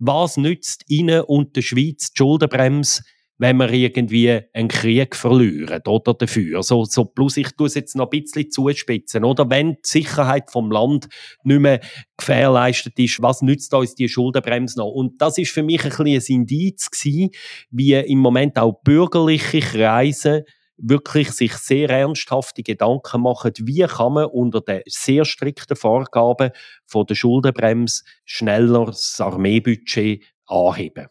was 0.00 0.36
nützt 0.36 0.82
Ihnen 0.88 1.20
und 1.20 1.54
der 1.54 1.62
Schweiz 1.62 2.10
die 2.10 2.18
Schuldenbremse, 2.18 3.02
wenn 3.40 3.56
wir 3.56 3.72
irgendwie 3.72 4.38
einen 4.52 4.68
Krieg 4.68 5.16
verlieren, 5.16 5.80
oder 5.86 6.12
dafür. 6.12 6.62
So, 6.62 6.84
so, 6.84 7.06
plus 7.06 7.38
ich 7.38 7.50
tue 7.56 7.68
es 7.68 7.74
jetzt 7.74 7.96
noch 7.96 8.10
ein 8.10 8.22
bisschen 8.22 8.50
zuspitzen, 8.50 9.24
oder? 9.24 9.48
Wenn 9.48 9.76
die 9.76 9.80
Sicherheit 9.82 10.50
vom 10.50 10.70
Land 10.70 11.08
nicht 11.42 11.60
mehr 11.60 11.80
gewährleistet 12.18 12.98
ist, 12.98 13.22
was 13.22 13.40
nützt 13.40 13.72
uns 13.72 13.94
die 13.94 14.10
Schuldenbremse 14.10 14.78
noch? 14.78 14.90
Und 14.90 15.22
das 15.22 15.38
ist 15.38 15.52
für 15.52 15.62
mich 15.62 15.82
ein 15.84 15.88
bisschen 15.88 16.36
ein 16.36 16.40
Indiz 16.42 16.90
gewesen, 16.90 17.30
wie 17.70 17.94
im 17.94 18.18
Moment 18.18 18.58
auch 18.58 18.82
bürgerliche 18.84 19.60
Kreise 19.60 20.44
wirklich 20.76 21.30
sich 21.30 21.54
sehr 21.54 21.88
ernsthafte 21.88 22.62
Gedanken 22.62 23.22
machen, 23.22 23.52
wie 23.60 23.86
kann 23.86 24.12
man 24.12 24.26
unter 24.26 24.60
den 24.60 24.82
sehr 24.86 25.24
strikten 25.24 25.76
Vorgaben 25.76 26.50
von 26.84 27.06
der 27.06 27.14
Schuldenbremse 27.14 28.02
schneller 28.26 28.84
das 28.84 29.18
Armeebudget 29.18 30.24
anheben. 30.46 31.06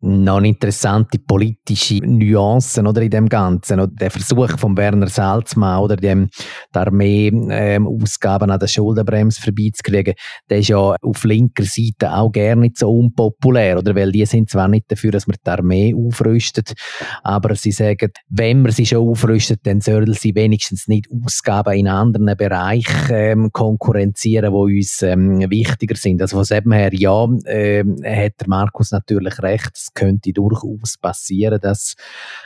Noch 0.00 0.40
interessante 0.42 1.18
politische 1.18 1.98
Nuancen 2.04 2.86
oder 2.86 3.02
in 3.02 3.10
dem 3.10 3.28
Ganzen. 3.28 3.80
Oder 3.80 3.92
der 3.92 4.10
Versuch 4.10 4.58
von 4.58 4.76
Werner 4.76 5.08
Salzmann 5.08 5.80
oder 5.82 5.96
dem 5.96 6.28
Armee 6.72 7.28
ähm, 7.28 7.86
Ausgaben 7.86 8.50
an 8.50 8.60
der 8.60 8.68
Schuldenbremse 8.68 9.40
vorbeizukriegen, 9.40 10.14
der 10.48 10.58
ist 10.58 10.68
ja 10.68 10.78
auf 10.78 11.24
linker 11.24 11.64
Seite 11.64 12.12
auch 12.12 12.30
gerne 12.30 12.62
nicht 12.62 12.78
so 12.78 12.90
unpopulär, 12.90 13.78
oder? 13.78 13.94
Weil 13.94 14.12
die 14.12 14.24
sind 14.26 14.50
zwar 14.50 14.68
nicht 14.68 14.90
dafür, 14.90 15.10
dass 15.10 15.26
man 15.26 15.36
die 15.44 15.50
Armee 15.50 15.94
aufrüstet, 15.94 16.74
aber 17.22 17.54
sie 17.56 17.72
sagen, 17.72 18.10
wenn 18.28 18.62
man 18.62 18.72
sie 18.72 18.86
schon 18.86 19.08
aufrüstet, 19.08 19.60
dann 19.64 19.80
soll 19.80 20.14
sie 20.14 20.34
wenigstens 20.34 20.86
nicht 20.86 21.08
Ausgaben 21.24 21.74
in 21.74 21.88
anderen 21.88 22.36
Bereichen 22.36 23.08
ähm, 23.10 23.52
konkurrenzieren, 23.52 24.52
die 24.52 24.78
uns 24.78 25.02
ähm, 25.02 25.50
wichtiger 25.50 25.96
sind. 25.96 26.22
Also 26.22 26.42
von 26.42 26.46
dem 26.46 26.72
her, 26.72 26.90
ja, 26.92 27.26
äh, 27.44 27.82
hat 27.82 28.40
der 28.40 28.48
Markus 28.48 28.92
natürlich 28.92 29.42
recht 29.42 29.87
es 29.88 29.94
könnte 29.94 30.32
durchaus 30.32 30.96
passieren, 30.98 31.60
dass, 31.60 31.94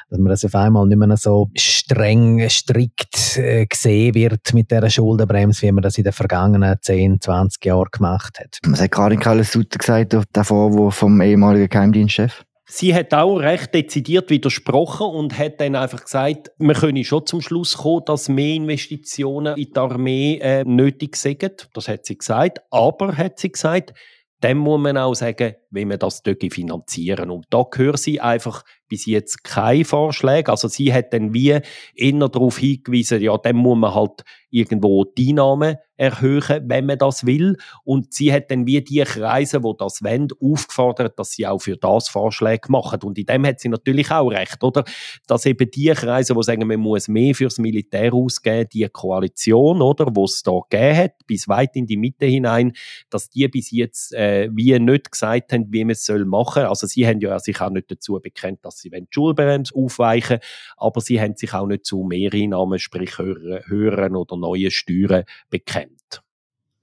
dass 0.09 0.19
man 0.19 0.31
das 0.31 0.45
auf 0.45 0.55
einmal 0.55 0.87
nicht 0.87 0.99
mehr 0.99 1.17
so 1.17 1.51
streng, 1.57 2.49
strikt 2.49 3.37
äh, 3.37 3.67
gesehen 3.67 4.15
wird 4.15 4.55
mit 4.55 4.71
dieser 4.71 4.91
Schuldenbremse, 4.91 5.63
wie 5.63 5.73
man 5.73 5.83
das 5.83 5.99
in 5.99 6.05
den 6.05 6.13
vergangenen 6.13 6.77
10, 6.81 7.21
20 7.21 7.65
Jahren 7.65 7.89
gemacht 7.91 8.39
hat. 8.39 8.59
Was 8.65 8.81
hat 8.81 8.91
Karin 8.91 9.21
Kalles-Sutter 9.21 9.79
gesagt 9.79 10.17
davor 10.33 10.93
vom 10.93 11.21
ehemaligen 11.21 11.69
Geheimdienstchef? 11.69 12.45
Sie 12.75 12.95
hat 12.95 13.13
auch 13.13 13.37
recht 13.37 13.75
dezidiert 13.75 14.31
widersprochen 14.31 15.07
und 15.07 15.37
hat 15.39 15.61
dann 15.61 15.77
einfach 15.77 16.05
gesagt, 16.05 16.51
wir 16.59 16.75
können 16.75 17.05
schon 17.05 17.27
zum 17.27 17.43
Schluss 17.43 17.77
kommen, 17.77 18.05
dass 18.07 18.31
mehr 18.31 18.55
Investitionen 18.55 19.59
in 19.59 19.73
die 19.75 19.77
Armee 19.77 20.39
äh, 20.39 20.65
nötig 20.65 21.17
sind. 21.17 21.69
Das 21.75 21.89
hat 21.89 22.07
sie 22.07 22.17
gesagt. 22.17 22.61
Aber, 22.71 23.19
hat 23.19 23.39
sie 23.39 23.53
gesagt, 23.53 23.93
dann 24.41 24.57
muss 24.57 24.81
man 24.81 24.97
auch 24.97 25.15
sagen, 25.15 25.55
wie 25.73 25.85
man 25.85 25.99
das 25.99 26.23
finanzieren 26.51 27.31
Und 27.31 27.47
da 27.51 27.65
hören 27.75 27.97
sie 27.97 28.21
einfach 28.21 28.63
bis 28.89 29.07
jetzt 29.07 29.43
keine 29.43 29.87
Vorschläge. 29.87 30.51
Also 30.51 30.69
sie 30.69 30.93
hat 30.93 31.15
dann 31.15 31.33
wie 31.33 31.59
eher 31.95 32.29
darauf 32.29 32.59
hingewiesen, 32.59 33.23
ja, 33.23 33.39
dann 33.39 33.57
muss 33.57 33.79
man 33.79 33.95
halt 33.95 34.23
irgendwo 34.51 35.05
die 35.05 35.31
Einnahmen 35.31 35.77
erhöhen, 35.97 36.69
wenn 36.69 36.85
man 36.85 36.99
das 36.99 37.25
will. 37.25 37.57
Und 37.85 38.13
sie 38.13 38.33
hat 38.33 38.51
dann 38.51 38.67
wie 38.67 38.83
die 38.83 39.01
Kreise, 39.01 39.63
wo 39.63 39.73
das 39.73 40.03
wollen, 40.03 40.29
aufgefordert, 40.41 41.19
dass 41.19 41.31
sie 41.31 41.47
auch 41.47 41.61
für 41.61 41.77
das 41.77 42.09
Vorschläge 42.09 42.71
machen. 42.71 43.01
Und 43.03 43.17
in 43.19 43.25
dem 43.25 43.47
hat 43.47 43.61
sie 43.61 43.71
natürlich 43.71 44.11
auch 44.11 44.29
recht, 44.29 44.63
oder? 44.63 44.85
Dass 45.27 45.47
eben 45.47 45.71
die 45.71 45.87
Kreise, 45.87 46.35
die 46.35 46.43
sagen, 46.43 46.67
man 46.67 46.81
muss 46.81 47.09
mehr 47.09 47.35
fürs 47.35 47.59
Militär 47.59 48.13
ausgeben, 48.13 48.69
die 48.73 48.89
Koalition, 48.93 49.81
oder, 49.81 50.09
wo 50.15 50.25
es 50.25 50.43
da 50.43 50.59
gegeben 50.69 50.97
hat, 50.97 51.13
bis 51.27 51.49
weit 51.49 51.77
in 51.77 51.87
die 51.87 51.97
Mitte 51.97 52.27
hinein, 52.27 52.73
dass 53.09 53.31
die 53.31 53.49
bis 53.49 53.71
jetzt 53.71 54.13
äh, 54.13 54.51
wie 54.53 54.79
nicht 54.79 55.13
gesagt 55.13 55.53
haben, 55.53 55.62
wie 55.71 55.85
man 55.85 55.93
es 55.93 56.05
soll 56.05 56.25
machen. 56.25 56.65
Also 56.65 56.87
sie 56.87 57.07
haben 57.07 57.21
ja 57.21 57.39
sich 57.39 57.61
auch 57.61 57.71
nicht 57.71 57.91
dazu 57.91 58.19
bekennt, 58.23 58.65
dass 58.65 58.79
sie 58.79 58.91
die 58.91 59.07
Schulbremse 59.11 59.75
aufweichen 59.75 60.39
aber 60.77 61.01
sie 61.01 61.21
haben 61.21 61.37
sich 61.37 61.55
auch 61.55 61.67
nicht 61.67 61.87
zu 61.87 62.03
Mehreinnahmen, 62.03 62.79
sprich 62.79 63.19
höheren 63.19 64.17
oder 64.17 64.37
neuen 64.37 64.71
Steuern 64.71 65.25
bekennt. 65.51 66.23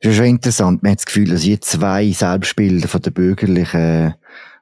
Das 0.02 0.12
ist 0.12 0.18
schon 0.18 0.26
interessant. 0.26 0.84
Man 0.84 0.94
hat 0.94 1.00
das 1.00 1.06
Gefühl, 1.06 1.30
dass 1.30 1.42
hier 1.42 1.60
zwei 1.60 2.10
Selbstbilder 2.12 2.88
von 2.88 3.02
den 3.02 3.13
bürgerlichen 3.13 4.15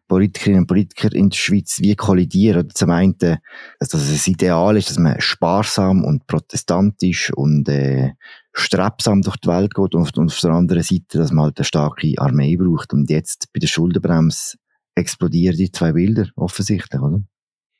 Politikerinnen 0.07 0.61
und 0.61 0.67
Politiker 0.67 1.13
in 1.13 1.29
der 1.29 1.37
Schweiz 1.37 1.79
wie 1.81 1.95
kollidieren. 1.95 2.69
zum 2.73 2.89
einen, 2.89 3.17
dass 3.19 3.89
das 3.89 4.27
Ideal 4.27 4.77
ist, 4.77 4.89
dass 4.89 4.97
man 4.97 5.19
sparsam 5.19 6.03
und 6.03 6.25
protestantisch 6.27 7.31
und 7.33 7.67
äh, 7.69 8.13
strebsam 8.57 9.21
durch 9.21 9.37
die 9.37 9.47
Welt 9.47 9.73
geht 9.73 9.95
und, 9.95 10.17
und 10.17 10.31
auf 10.31 10.39
der 10.39 10.51
anderen 10.51 10.83
Seite, 10.83 11.17
dass 11.17 11.31
man 11.31 11.45
halt 11.45 11.57
eine 11.57 11.65
starke 11.65 12.13
Armee 12.17 12.55
braucht. 12.57 12.93
Und 12.93 13.09
jetzt 13.09 13.51
bei 13.53 13.59
der 13.59 13.67
Schuldenbremse 13.67 14.57
explodieren 14.95 15.57
die 15.57 15.71
zwei 15.71 15.91
Bilder 15.91 16.27
offensichtlich, 16.35 17.01
oder? 17.01 17.21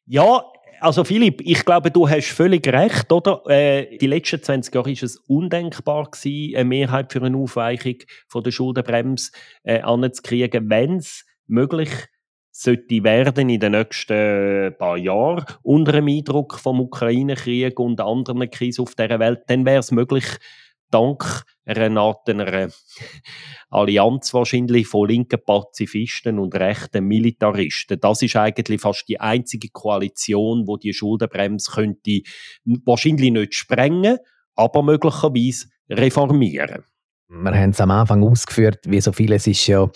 Ja, 0.05 0.43
also 0.79 1.03
Philipp, 1.03 1.41
ich 1.43 1.65
glaube, 1.65 1.89
du 1.89 2.07
hast 2.07 2.27
völlig 2.27 2.67
recht, 2.67 3.11
oder? 3.11 3.41
Äh, 3.47 3.97
die 3.97 4.07
letzten 4.07 4.41
20 4.43 4.73
Jahre 4.73 4.91
ist 4.91 5.03
es 5.03 5.17
undenkbar 5.17 6.11
gewesen, 6.11 6.55
eine 6.55 6.65
Mehrheit 6.65 7.11
für 7.11 7.23
eine 7.23 7.37
Aufweichung 7.37 7.95
von 8.27 8.43
der 8.43 8.51
Schuldenbremse 8.51 9.31
äh, 9.63 9.81
anzukriegen, 9.81 10.69
wenn 10.69 10.97
es 10.97 11.25
möglich 11.47 11.89
sollte 12.51 13.03
werden 13.03 13.49
in 13.49 13.59
den 13.59 13.73
nächsten 13.73 14.75
paar 14.77 14.97
Jahren 14.97 15.45
unter 15.61 15.91
dem 15.91 16.07
Eindruck 16.07 16.59
vom 16.59 16.79
Ukraine-Krieg 16.79 17.79
und 17.79 18.01
anderen 18.01 18.49
Krisen 18.49 18.81
auf 18.81 18.95
der 18.95 19.19
Welt, 19.19 19.41
dann 19.47 19.65
wäre 19.65 19.79
es 19.79 19.91
möglich, 19.91 20.25
dank 20.91 21.43
einer 21.65 22.15
einer 22.27 22.69
Allianz 23.69 24.33
wahrscheinlich 24.33 24.87
von 24.87 25.09
linken 25.09 25.39
Pazifisten 25.45 26.39
und 26.39 26.55
rechten 26.55 27.05
Militaristen. 27.05 27.99
Das 27.99 28.21
ist 28.21 28.35
eigentlich 28.35 28.81
fast 28.81 29.07
die 29.07 29.19
einzige 29.19 29.69
Koalition, 29.69 30.67
wo 30.67 30.77
die 30.77 30.93
Schuldenbremse 30.93 31.71
könnte 31.71 32.21
wahrscheinlich 32.85 33.31
nicht 33.31 33.55
sprengen, 33.55 34.17
aber 34.55 34.83
möglicherweise 34.83 35.67
reformieren. 35.89 36.83
Wir 37.29 37.53
haben 37.53 37.71
es 37.71 37.81
am 37.81 37.91
Anfang 37.91 38.23
ausgeführt, 38.23 38.79
wie 38.85 39.01
so 39.01 39.11
vieles 39.11 39.47
ist 39.47 39.67
ja 39.67 39.89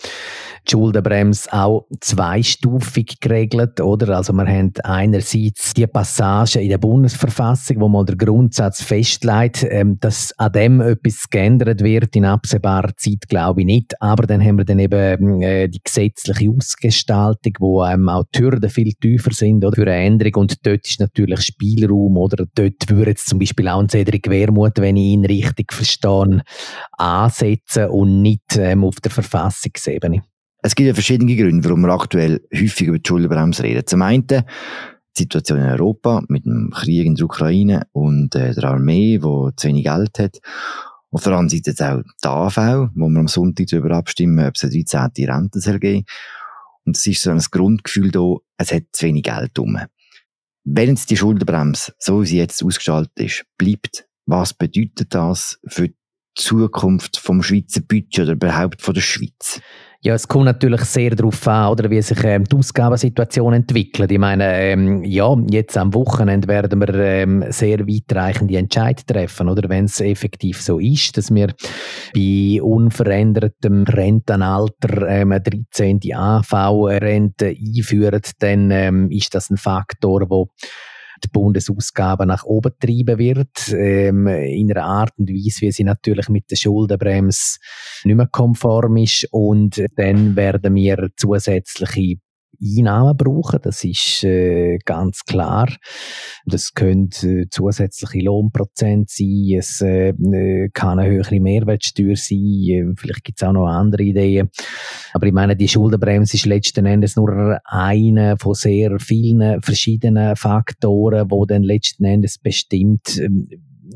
die 0.66 0.70
Schuldenbremse 0.70 1.52
auch 1.52 1.86
zweistufig 2.00 3.20
geregelt, 3.20 3.80
oder? 3.80 4.16
Also 4.16 4.32
wir 4.32 4.46
haben 4.46 4.72
einerseits 4.84 5.74
die 5.74 5.86
Passage 5.86 6.60
in 6.60 6.68
der 6.68 6.78
Bundesverfassung, 6.78 7.80
wo 7.80 7.88
mal 7.88 8.04
der 8.04 8.16
Grundsatz 8.16 8.82
festlegt, 8.82 9.66
ähm, 9.68 9.98
dass 10.00 10.32
an 10.38 10.52
dem 10.52 10.80
etwas 10.80 11.28
geändert 11.30 11.82
wird 11.82 12.14
in 12.16 12.24
absehbarer 12.24 12.96
Zeit, 12.96 13.28
glaube 13.28 13.60
ich 13.60 13.66
nicht. 13.66 14.00
Aber 14.00 14.26
dann 14.26 14.42
haben 14.42 14.58
wir 14.58 14.64
dann 14.64 14.78
eben 14.78 15.42
äh, 15.42 15.68
die 15.68 15.82
gesetzliche 15.82 16.50
Ausgestaltung, 16.50 17.52
wo 17.58 17.84
ähm, 17.84 18.08
auch 18.08 18.24
die 18.34 18.40
Hürden 18.40 18.70
viel 18.70 18.92
tiefer 18.92 19.32
sind, 19.32 19.64
oder? 19.64 19.76
Für 19.76 19.82
eine 19.82 20.04
Änderung. 20.04 20.42
Und 20.42 20.66
dort 20.66 20.86
ist 20.86 21.00
natürlich 21.00 21.40
Spielraum, 21.42 22.16
oder? 22.16 22.46
Dort 22.54 22.88
würde 22.88 23.10
jetzt 23.10 23.28
zum 23.28 23.38
Beispiel 23.38 23.68
auch 23.68 23.80
ein 23.80 23.88
Cedric 23.88 24.28
Wermuth, 24.28 24.78
wenn 24.78 24.96
ich 24.96 25.04
ihn 25.04 25.24
richtig 25.24 25.72
verstehe, 25.72 26.42
ansetzen 26.92 27.88
und 27.88 28.22
nicht 28.22 28.56
ähm, 28.56 28.84
auf 28.84 28.96
der 29.00 29.10
Verfassungsebene? 29.10 30.22
Es 30.64 30.76
gibt 30.76 30.86
ja 30.86 30.94
verschiedene 30.94 31.34
Gründe, 31.34 31.64
warum 31.64 31.80
wir 31.80 31.92
aktuell 31.92 32.40
häufig 32.54 32.86
über 32.86 32.98
die 32.98 33.06
Schuldenbremse 33.06 33.64
reden. 33.64 33.84
Zum 33.84 34.00
einen 34.02 34.26
die 34.28 34.44
Situation 35.16 35.58
in 35.58 35.66
Europa 35.66 36.22
mit 36.28 36.46
dem 36.46 36.70
Krieg 36.70 37.04
in 37.04 37.16
der 37.16 37.26
Ukraine 37.26 37.86
und 37.92 38.34
äh, 38.36 38.54
der 38.54 38.64
Armee, 38.64 39.18
die 39.18 39.50
zu 39.56 39.68
wenig 39.68 39.84
Geld 39.84 40.18
hat. 40.20 40.38
Auf 41.10 41.24
der 41.24 41.32
anderen 41.32 41.50
Seite 41.50 41.70
jetzt 41.70 41.82
auch 41.82 42.00
die 42.24 42.28
AV, 42.28 42.90
wo 42.94 43.08
wir 43.08 43.20
am 43.20 43.28
Sonntag 43.28 43.66
darüber 43.66 43.96
abstimmen, 43.96 44.46
ob 44.46 44.54
es 44.54 44.62
eine 44.62 44.72
13. 44.72 45.30
Rente 45.30 45.60
soll 45.60 45.78
geben 45.80 46.06
Und 46.86 46.96
es 46.96 47.06
ist 47.06 47.22
so 47.22 47.30
ein 47.30 47.38
Grundgefühl 47.38 48.10
da, 48.10 48.36
es 48.56 48.72
hat 48.72 48.84
zu 48.92 49.06
wenig 49.06 49.24
Geld 49.24 49.58
rum. 49.58 49.78
Wenn 50.64 50.90
jetzt 50.90 51.10
die 51.10 51.16
Schuldenbremse, 51.16 51.92
so 51.98 52.22
wie 52.22 52.26
sie 52.26 52.38
jetzt 52.38 52.62
ausgestaltet 52.62 53.18
ist, 53.18 53.44
bleibt, 53.58 54.06
was 54.26 54.54
bedeutet 54.54 55.12
das 55.12 55.58
für 55.66 55.88
die 55.88 55.96
Zukunft 56.36 57.18
vom 57.18 57.42
Schweizer 57.42 57.80
Budget 57.80 58.20
oder 58.20 58.32
überhaupt 58.32 58.80
von 58.80 58.94
der 58.94 59.00
Schweiz? 59.02 59.60
Ja, 60.04 60.14
es 60.14 60.26
kommt 60.26 60.46
natürlich 60.46 60.80
sehr 60.80 61.14
darauf 61.14 61.46
an, 61.46 61.70
oder, 61.70 61.88
wie 61.88 62.02
sich 62.02 62.24
ähm, 62.24 62.42
die 62.42 62.56
Ausgabensituation 62.56 63.54
entwickelt. 63.54 64.10
Ich 64.10 64.18
meine, 64.18 64.52
ähm, 64.60 65.04
ja, 65.04 65.32
jetzt 65.48 65.76
am 65.76 65.94
Wochenende 65.94 66.48
werden 66.48 66.80
wir 66.80 66.92
ähm, 66.92 67.44
sehr 67.50 67.86
weitreichende 67.86 68.56
Entscheidungen 68.56 69.06
treffen, 69.06 69.48
oder 69.48 69.68
wenn 69.68 69.84
es 69.84 70.00
effektiv 70.00 70.60
so 70.60 70.80
ist, 70.80 71.16
dass 71.16 71.32
wir 71.32 71.54
bei 72.12 72.60
unverändertem 72.60 73.84
Rentenalter 73.84 75.06
ähm, 75.06 75.30
eine 75.30 75.40
13. 75.40 76.00
AV-Rente 76.12 77.54
einführen, 77.56 78.22
dann 78.40 78.72
ähm, 78.72 79.08
ist 79.08 79.36
das 79.36 79.50
ein 79.50 79.56
Faktor, 79.56 80.28
wo 80.28 80.48
die 81.24 81.28
Bundesausgaben 81.28 82.28
nach 82.28 82.44
oben 82.44 82.72
treiben 82.78 83.18
wird, 83.18 83.72
ähm, 83.72 84.26
in 84.26 84.70
einer 84.70 84.84
Art 84.84 85.12
und 85.18 85.30
Weise, 85.30 85.62
wie 85.62 85.72
sie 85.72 85.84
natürlich 85.84 86.28
mit 86.28 86.50
der 86.50 86.56
Schuldenbremse 86.56 87.58
nicht 88.04 88.16
mehr 88.16 88.28
konform 88.28 88.96
ist. 88.96 89.28
Und 89.30 89.82
dann 89.96 90.36
werden 90.36 90.74
wir 90.74 91.10
zusätzliche 91.16 92.16
Einnahmen 92.62 93.16
brauchen, 93.16 93.58
das 93.62 93.82
ist 93.84 94.24
äh, 94.24 94.78
ganz 94.84 95.24
klar. 95.24 95.68
Das 96.46 96.74
können 96.74 97.10
äh, 97.22 97.46
zusätzliche 97.50 98.24
Lohnprozent 98.24 99.10
sein, 99.10 99.56
es 99.58 99.80
äh, 99.80 100.10
äh 100.10 100.68
kann 100.72 100.98
eine 100.98 101.10
höhere 101.10 101.40
Mehrwertsteuer 101.40 102.16
sein, 102.16 102.38
äh, 102.38 102.84
vielleicht 102.96 103.24
gibt 103.24 103.42
es 103.42 103.46
auch 103.46 103.52
noch 103.52 103.66
andere 103.66 104.02
Ideen. 104.02 104.50
Aber 105.12 105.26
ich 105.26 105.32
meine, 105.32 105.56
die 105.56 105.68
Schuldenbremse 105.68 106.36
ist 106.36 106.46
letzten 106.46 106.86
Endes 106.86 107.16
nur 107.16 107.58
eine 107.64 108.36
von 108.38 108.54
sehr 108.54 108.98
vielen 109.00 109.60
verschiedenen 109.62 110.36
Faktoren, 110.36 111.30
wo 111.30 111.46
dann 111.46 111.62
letzten 111.62 112.04
Endes 112.04 112.38
bestimmt, 112.38 113.18
äh, 113.18 113.28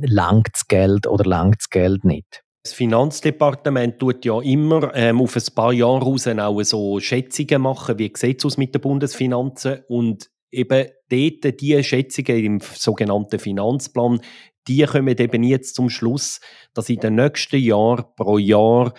langt 0.00 0.48
das 0.52 0.66
Geld 0.66 1.06
oder 1.06 1.24
langt 1.24 1.70
Geld 1.70 2.04
nicht. 2.04 2.45
Das 2.66 2.72
Finanzdepartement 2.72 3.96
tut 3.96 4.24
ja 4.24 4.40
immer 4.40 4.92
ähm, 4.92 5.20
auf 5.20 5.36
ein 5.36 5.54
paar 5.54 5.72
Jahre 5.72 6.00
raus 6.00 6.26
auch 6.26 6.60
so 6.64 6.98
Schätzungen 6.98 7.62
machen, 7.62 7.96
wie 8.00 8.12
sieht 8.12 8.40
es 8.40 8.44
aus 8.44 8.56
mit 8.56 8.74
den 8.74 8.80
Bundesfinanzen 8.80 9.84
und 9.86 10.28
eben 10.50 10.88
dort 11.08 11.60
die 11.60 11.84
Schätzungen 11.84 12.44
im 12.44 12.60
sogenannten 12.60 13.38
Finanzplan, 13.38 14.20
die 14.66 14.82
kommen 14.82 15.16
eben 15.16 15.44
jetzt 15.44 15.76
zum 15.76 15.88
Schluss, 15.88 16.40
dass 16.74 16.88
in 16.88 16.98
den 16.98 17.14
nächsten 17.14 17.60
Jahren 17.60 18.04
pro 18.16 18.36
Jahr 18.36 18.94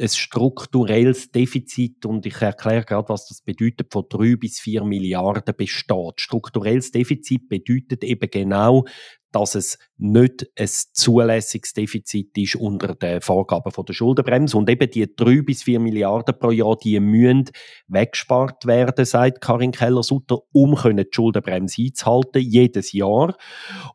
ein 0.00 0.08
strukturelles 0.08 1.30
Defizit 1.32 2.06
und 2.06 2.24
ich 2.24 2.40
erkläre 2.40 2.86
gerade, 2.86 3.10
was 3.10 3.28
das 3.28 3.42
bedeutet, 3.42 3.92
von 3.92 4.06
drei 4.08 4.36
bis 4.36 4.58
vier 4.58 4.84
Milliarden 4.84 5.54
besteht. 5.54 6.18
Strukturelles 6.18 6.92
Defizit 6.92 7.46
bedeutet 7.50 8.04
eben 8.04 8.30
genau, 8.30 8.86
dass 9.32 9.54
es 9.54 9.78
nicht 9.98 10.46
ein 10.58 10.68
zulässiges 10.68 11.72
Defizit 11.72 12.36
ist 12.36 12.56
unter 12.56 12.94
den 12.94 13.20
Vorgaben 13.20 13.72
von 13.72 13.84
der 13.84 13.92
Schuldenbremse. 13.94 14.56
Und 14.56 14.68
eben 14.68 14.90
die 14.90 15.14
drei 15.14 15.42
bis 15.42 15.62
vier 15.62 15.80
Milliarden 15.80 16.38
pro 16.38 16.50
Jahr, 16.50 16.76
die 16.76 16.98
müssen 17.00 17.50
weggespart 17.88 18.66
werden, 18.66 19.04
sagt 19.04 19.40
Karin 19.40 19.72
Keller-Sutter, 19.72 20.38
um 20.52 20.76
die 20.76 21.06
Schuldenbremse 21.10 21.82
einzuhalten, 21.82 22.42
jedes 22.42 22.92
Jahr. 22.92 23.36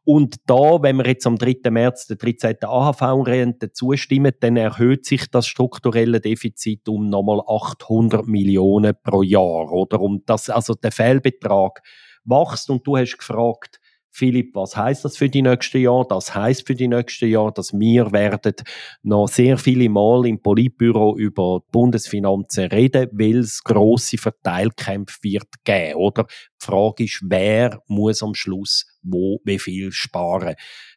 Und 0.04 0.38
da, 0.46 0.82
wenn 0.82 0.98
wir 0.98 1.08
jetzt 1.08 1.28
am 1.28 1.38
3. 1.38 1.70
März 1.70 2.08
der 2.08 2.18
13. 2.18 2.58
AHV-Rente 2.64 3.72
zustimmen, 3.72 4.34
dann 4.40 4.58
erhöht 4.58 5.06
sich 5.06 5.30
das 5.30 5.48
strukturelle 5.48 6.20
Defizit 6.20 6.88
um 6.90 7.10
nochmal 7.10 7.42
800 7.48 8.28
Millionen 8.28 8.94
pro 9.04 9.22
Jahr, 9.24 9.72
oder? 9.72 10.00
Und 10.00 10.30
das, 10.30 10.50
also 10.50 10.74
der 10.74 10.92
Fehlbetrag 10.92 11.82
wächst 12.24 12.70
und 12.70 12.86
du 12.86 12.98
hast 12.98 13.18
gefragt, 13.18 13.80
Philipp, 14.18 14.56
was 14.56 14.76
heißt 14.76 15.06
das 15.06 15.16
für 15.16 15.30
die 15.30 15.44
nächsten 15.44 15.80
Jahre? 15.80 16.08
Das 16.10 16.34
heißt 16.34 16.66
für 16.66 16.74
die 16.74 16.88
nächsten 16.88 17.30
Jahre, 17.30 17.54
dass 17.54 17.72
wir 17.72 18.12
werden 18.12 18.56
noch 19.04 19.28
sehr 19.28 19.60
viele 19.60 19.90
Mal 19.90 20.26
im 20.26 20.42
Politbüro 20.42 21.16
über 21.16 21.60
die 21.60 21.72
Bundesfinanzen 21.72 22.66
reden, 22.66 23.10
weil 23.12 23.38
es 23.38 23.64
grosse 23.64 24.18
Verteilkämpfe 24.18 25.20
wird 25.22 25.48
geben, 25.64 25.98
oder? 25.98 26.26
Die 26.60 26.66
Frage 26.66 27.04
ist, 27.04 27.22
wer 27.26 27.80
muss 27.88 28.24
am 28.24 28.34
Schluss 28.34 28.88
wo 29.04 29.40
wie 29.46 29.60
viel 29.60 29.92
sparen? 29.92 30.56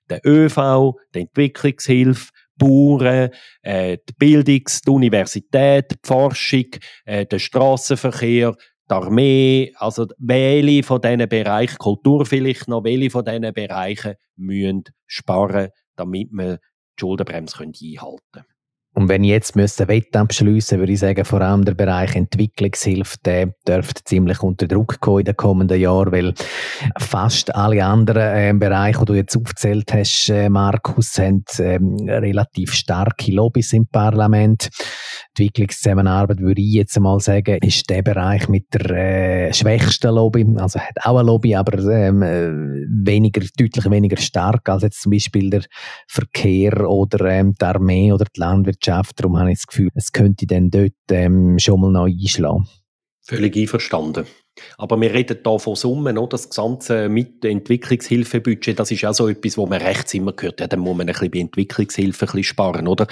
Der 0.09 0.21
ÖV, 0.25 0.95
die 1.14 1.21
Entwicklungshilfe, 1.21 2.31
Bauern, 2.57 3.31
äh, 3.62 3.99
die 4.09 4.14
Bildungs-, 4.18 4.83
die 4.83 4.91
Universität, 4.91 5.93
die 5.93 5.97
Forschung, 6.03 6.66
äh, 7.05 7.27
der 7.27 7.39
Straßenverkehr, 7.39 8.55
die 8.91 8.95
Armee, 8.95 9.72
also 9.76 10.07
welche 10.18 10.82
von 10.82 11.01
diesen 11.01 11.28
Bereichen, 11.28 11.78
Kultur 11.78 12.26
vielleicht 12.26 12.68
noch, 12.68 12.84
welche 12.84 13.11
von 13.11 13.24
diesen 13.24 13.53
Bereichen 13.53 14.14
müssen 14.36 14.84
sparen, 15.07 15.68
damit 15.97 16.28
wir 16.32 16.57
die 16.57 16.61
Schuldenbremse 17.01 17.62
einhalten 17.62 18.18
können. 18.32 18.49
Und 18.93 19.09
wenn 19.09 19.22
ich 19.22 19.30
jetzt 19.30 19.55
müsste 19.55 19.86
Wette 19.86 20.18
abschliessen, 20.18 20.80
würde 20.80 20.93
ich 20.93 20.99
sagen, 20.99 21.24
vor 21.24 21.41
allem 21.41 21.64
der 21.64 21.74
Bereich 21.74 22.16
Entwicklungshilfe, 22.16 23.18
der 23.24 23.55
dürfte 23.66 24.03
ziemlich 24.05 24.43
unter 24.43 24.66
Druck 24.66 25.01
kommen 25.01 25.20
in 25.20 25.24
den 25.26 25.36
kommenden 25.36 25.80
Jahren, 25.80 26.11
weil 26.11 26.34
fast 26.99 27.55
alle 27.55 27.84
anderen 27.84 28.36
äh, 28.36 28.53
Bereiche, 28.53 28.99
die 29.01 29.05
du 29.05 29.14
jetzt 29.14 29.36
aufgezählt 29.36 29.93
hast, 29.93 30.28
äh, 30.30 30.49
Markus, 30.49 31.16
haben 31.18 31.45
äh, 31.59 31.78
relativ 32.12 32.72
starke 32.72 33.30
Lobbys 33.30 33.72
im 33.72 33.86
Parlament. 33.86 34.70
Entwicklungszusammenarbeit, 35.36 36.41
würde 36.41 36.61
ich 36.61 36.72
jetzt 36.72 36.99
mal 36.99 37.20
sagen, 37.20 37.59
ist 37.62 37.88
der 37.88 38.03
Bereich 38.03 38.49
mit 38.49 38.74
der 38.74 38.91
äh, 38.91 39.53
schwächsten 39.55 40.12
Lobby, 40.12 40.45
also 40.57 40.80
hat 40.80 40.97
auch 41.05 41.16
eine 41.18 41.26
Lobby, 41.26 41.55
aber 41.55 41.78
ähm, 41.78 42.22
äh, 42.22 42.51
weniger, 43.07 43.41
deutlich 43.57 43.88
weniger 43.88 44.16
stark 44.16 44.68
als 44.68 44.82
jetzt 44.82 45.03
zum 45.03 45.12
Beispiel 45.12 45.49
der 45.49 45.62
Verkehr 46.09 46.88
oder 46.88 47.24
ähm, 47.26 47.55
die 47.55 47.64
Armee 47.64 48.12
oder 48.12 48.24
die 48.24 48.41
Landwirtschaft. 48.41 48.80
Darum 48.87 49.39
habe 49.39 49.53
ich 49.53 49.59
das 49.59 49.66
Gefühl, 49.66 49.91
es 49.95 50.12
könnte 50.12 50.47
dann 50.47 50.70
dort 50.70 50.93
ähm, 51.11 51.59
schon 51.59 51.81
mal 51.81 51.91
noch 51.91 52.07
einschlagen. 52.07 52.68
Völlig 53.22 53.57
einverstanden. 53.57 54.26
Aber 54.78 55.01
wir 55.01 55.12
reden 55.12 55.38
hier 55.44 55.59
von 55.59 55.76
Summen, 55.76 56.18
oder? 56.18 56.30
das 56.30 56.48
gesamte 56.48 57.09
mit 57.09 57.44
Entwicklungshilfebudget, 57.44 58.78
das 58.78 58.90
ist 58.90 59.03
ja 59.03 59.12
so 59.12 59.28
etwas, 59.28 59.57
wo 59.57 59.66
man 59.66 59.80
rechts 59.80 60.14
immer 60.14 60.32
gehört, 60.32 60.61
ja, 60.61 60.66
dann 60.66 60.80
muss 60.80 60.96
man 60.96 61.09
ein 61.09 61.12
bisschen 61.12 61.30
bei 61.30 61.38
Entwicklungshilfe 61.40 62.24
ein 62.24 62.26
bisschen 62.26 62.44
sparen, 62.44 62.88
oder? 62.88 63.07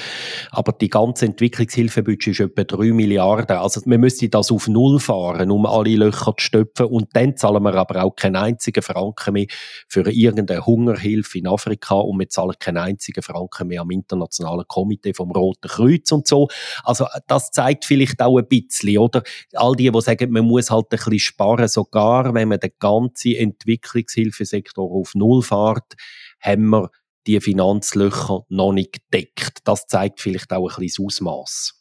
Aber 0.51 0.73
die 0.73 0.89
ganze 0.89 1.27
Entwicklungshilfebudget 1.27 2.29
ist 2.29 2.41
etwa 2.41 2.65
3 2.65 2.93
Milliarden, 2.93 3.57
also 3.57 3.81
man 3.87 4.01
müsste 4.01 4.29
das 4.29 4.51
auf 4.51 4.69
Null 4.69 5.01
fahren, 5.01 5.51
um 5.51 5.67
alle 5.67 5.97
Löcher 5.97 6.35
zu 6.37 6.45
stopfen 6.45 6.87
und 6.87 7.09
dann 7.15 7.37
zahlen 7.37 7.63
wir 7.63 7.75
aber 7.75 8.05
auch 8.05 8.15
keinen 8.15 8.37
einzigen 8.37 8.83
Franken 8.83 9.35
mehr 9.35 9.47
für 9.89 10.09
irgendeine 10.11 10.65
Hungerhilfe 10.65 11.39
in 11.39 11.47
Afrika 11.47 11.97
und 11.97 12.19
wir 12.19 12.29
zahlen 12.29 12.55
keinen 12.59 12.79
einzigen 12.79 13.23
Franken 13.23 13.69
mehr 13.69 13.83
am 13.83 13.91
internationalen 13.91 14.67
Komitee 14.67 15.15
vom 15.15 15.31
Roten 15.31 15.69
Kreuz 15.69 16.13
und 16.13 16.27
so. 16.27 16.49
Also 16.85 17.07
das 17.27 17.51
zeigt 17.51 17.85
vielleicht 17.85 18.21
auch 18.21 18.39
ein 18.39 18.47
bisschen, 18.47 18.99
oder? 18.99 19.23
All 19.55 19.75
die, 19.75 19.91
die 19.91 20.01
sagen, 20.01 20.31
man 20.31 20.45
muss 20.45 20.71
halt 20.71 20.87
ein 20.87 20.99
bisschen 20.99 21.19
sparen, 21.39 21.69
sogar 21.69 22.35
wenn 22.35 22.49
man 22.49 22.61
den 22.61 22.73
ganzen 22.79 23.35
Entwicklungshilfesektor 23.35 24.91
auf 24.91 25.15
Null 25.15 25.43
fährt, 25.43 25.95
haben 26.41 26.71
wir 26.71 26.91
die 27.27 27.41
Finanzlöcher 27.41 28.45
noch 28.49 28.73
nicht 28.73 28.93
gedeckt. 29.11 29.61
Das 29.65 29.87
zeigt 29.87 30.21
vielleicht 30.21 30.53
auch 30.53 30.69
ein 30.69 30.81
bisschen 30.81 31.07
das 31.07 31.17
Ausmaß. 31.21 31.75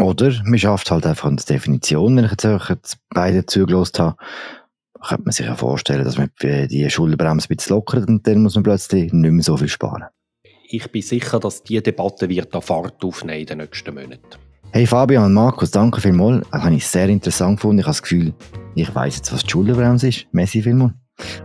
Oder 0.00 0.32
man 0.44 0.58
schafft 0.58 0.90
halt 0.90 1.04
einfach 1.04 1.28
eine 1.28 1.36
Definition. 1.36 2.16
Wenn 2.16 2.24
ich 2.24 2.30
jetzt, 2.30 2.44
jetzt 2.44 2.98
beide 3.10 3.44
zugelost 3.46 3.98
habe, 3.98 4.16
könnte 5.06 5.24
man 5.24 5.32
sich 5.32 5.46
ja 5.46 5.56
vorstellen, 5.56 6.04
dass 6.04 6.16
man 6.16 6.30
die 6.40 6.88
Schuldenbremse 6.88 7.46
ein 7.48 7.56
bisschen 7.56 7.76
lockert 7.76 8.08
und 8.08 8.26
dann 8.26 8.42
muss 8.42 8.54
man 8.54 8.64
plötzlich 8.64 9.12
nicht 9.12 9.32
mehr 9.32 9.44
so 9.44 9.56
viel 9.56 9.68
sparen. 9.68 10.04
Ich 10.70 10.90
bin 10.92 11.02
sicher, 11.02 11.40
dass 11.40 11.62
diese 11.62 11.82
Debatte 11.82 12.28
wird 12.28 12.54
an 12.54 12.62
Fahrt 12.62 13.02
aufnehmen 13.02 13.40
in 13.40 13.46
den 13.46 13.58
nächsten 13.58 13.94
Monaten. 13.94 14.47
Hey 14.70 14.86
Fabian 14.86 15.24
und 15.24 15.32
Markus, 15.32 15.70
danke 15.70 16.00
vielmals. 16.00 16.46
Das 16.50 16.62
habe 16.62 16.74
ich 16.74 16.86
sehr 16.86 17.08
interessant 17.08 17.56
gefunden. 17.56 17.78
Ich 17.78 17.86
habe 17.86 17.92
das 17.92 18.02
Gefühl, 18.02 18.34
ich 18.74 18.94
weiss 18.94 19.16
jetzt, 19.16 19.32
was 19.32 19.42
die 19.42 19.50
Schuldenbremse 19.50 20.08
ist. 20.08 20.26
Messi 20.32 20.62
vielmals. 20.62 20.92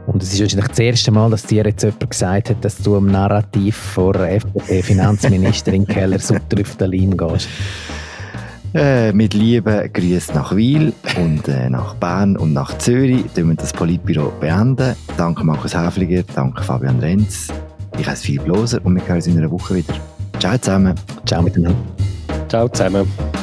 Und 0.06 0.22
es 0.22 0.34
ist 0.34 0.42
wahrscheinlich 0.42 0.68
das 0.68 0.80
erste 0.80 1.12
Mal, 1.12 1.32
dass 1.32 1.44
dir 1.44 1.64
jetzt 1.64 1.84
jemand 1.84 2.10
gesagt 2.10 2.50
hat, 2.50 2.64
dass 2.64 2.78
du 2.78 2.96
im 2.98 3.08
Narrativ 3.08 3.76
vor 3.76 4.16
FDP-Finanzministerin 4.16 5.88
Keller 5.88 6.20
Sutter 6.20 6.62
auf 6.62 6.76
der 6.76 6.90
Linie 6.90 7.16
gehst. 7.16 7.48
Äh, 8.76 9.14
mit 9.14 9.34
Liebe 9.34 9.90
Grüße 9.92 10.34
nach 10.34 10.56
Wiel 10.56 10.94
und 11.18 11.48
äh, 11.48 11.70
nach 11.70 11.96
Bern 11.96 12.36
und 12.38 12.54
nach 12.54 12.78
Zürich. 12.78 13.24
Dann 13.36 13.50
wir 13.50 13.56
das 13.56 13.72
Politbüro 13.72 14.34
beenden. 14.40 14.96
Danke 15.16 15.44
Markus 15.44 15.76
Häfliger, 15.76 16.24
danke 16.36 16.62
Fabian 16.64 17.00
Renz. 17.00 17.48
Ich 17.98 18.08
heiße 18.08 18.24
Philipp 18.24 18.48
Loser 18.48 18.80
und 18.84 18.96
wir 18.96 19.08
hören 19.08 19.16
uns 19.16 19.28
in 19.28 19.38
einer 19.38 19.52
Woche 19.52 19.76
wieder. 19.76 19.94
Ciao 20.40 20.58
zusammen. 20.58 20.96
Ciao 21.26 21.42
miteinander. 21.42 21.78
Ciao 22.54 22.68
zusammen. 22.68 23.43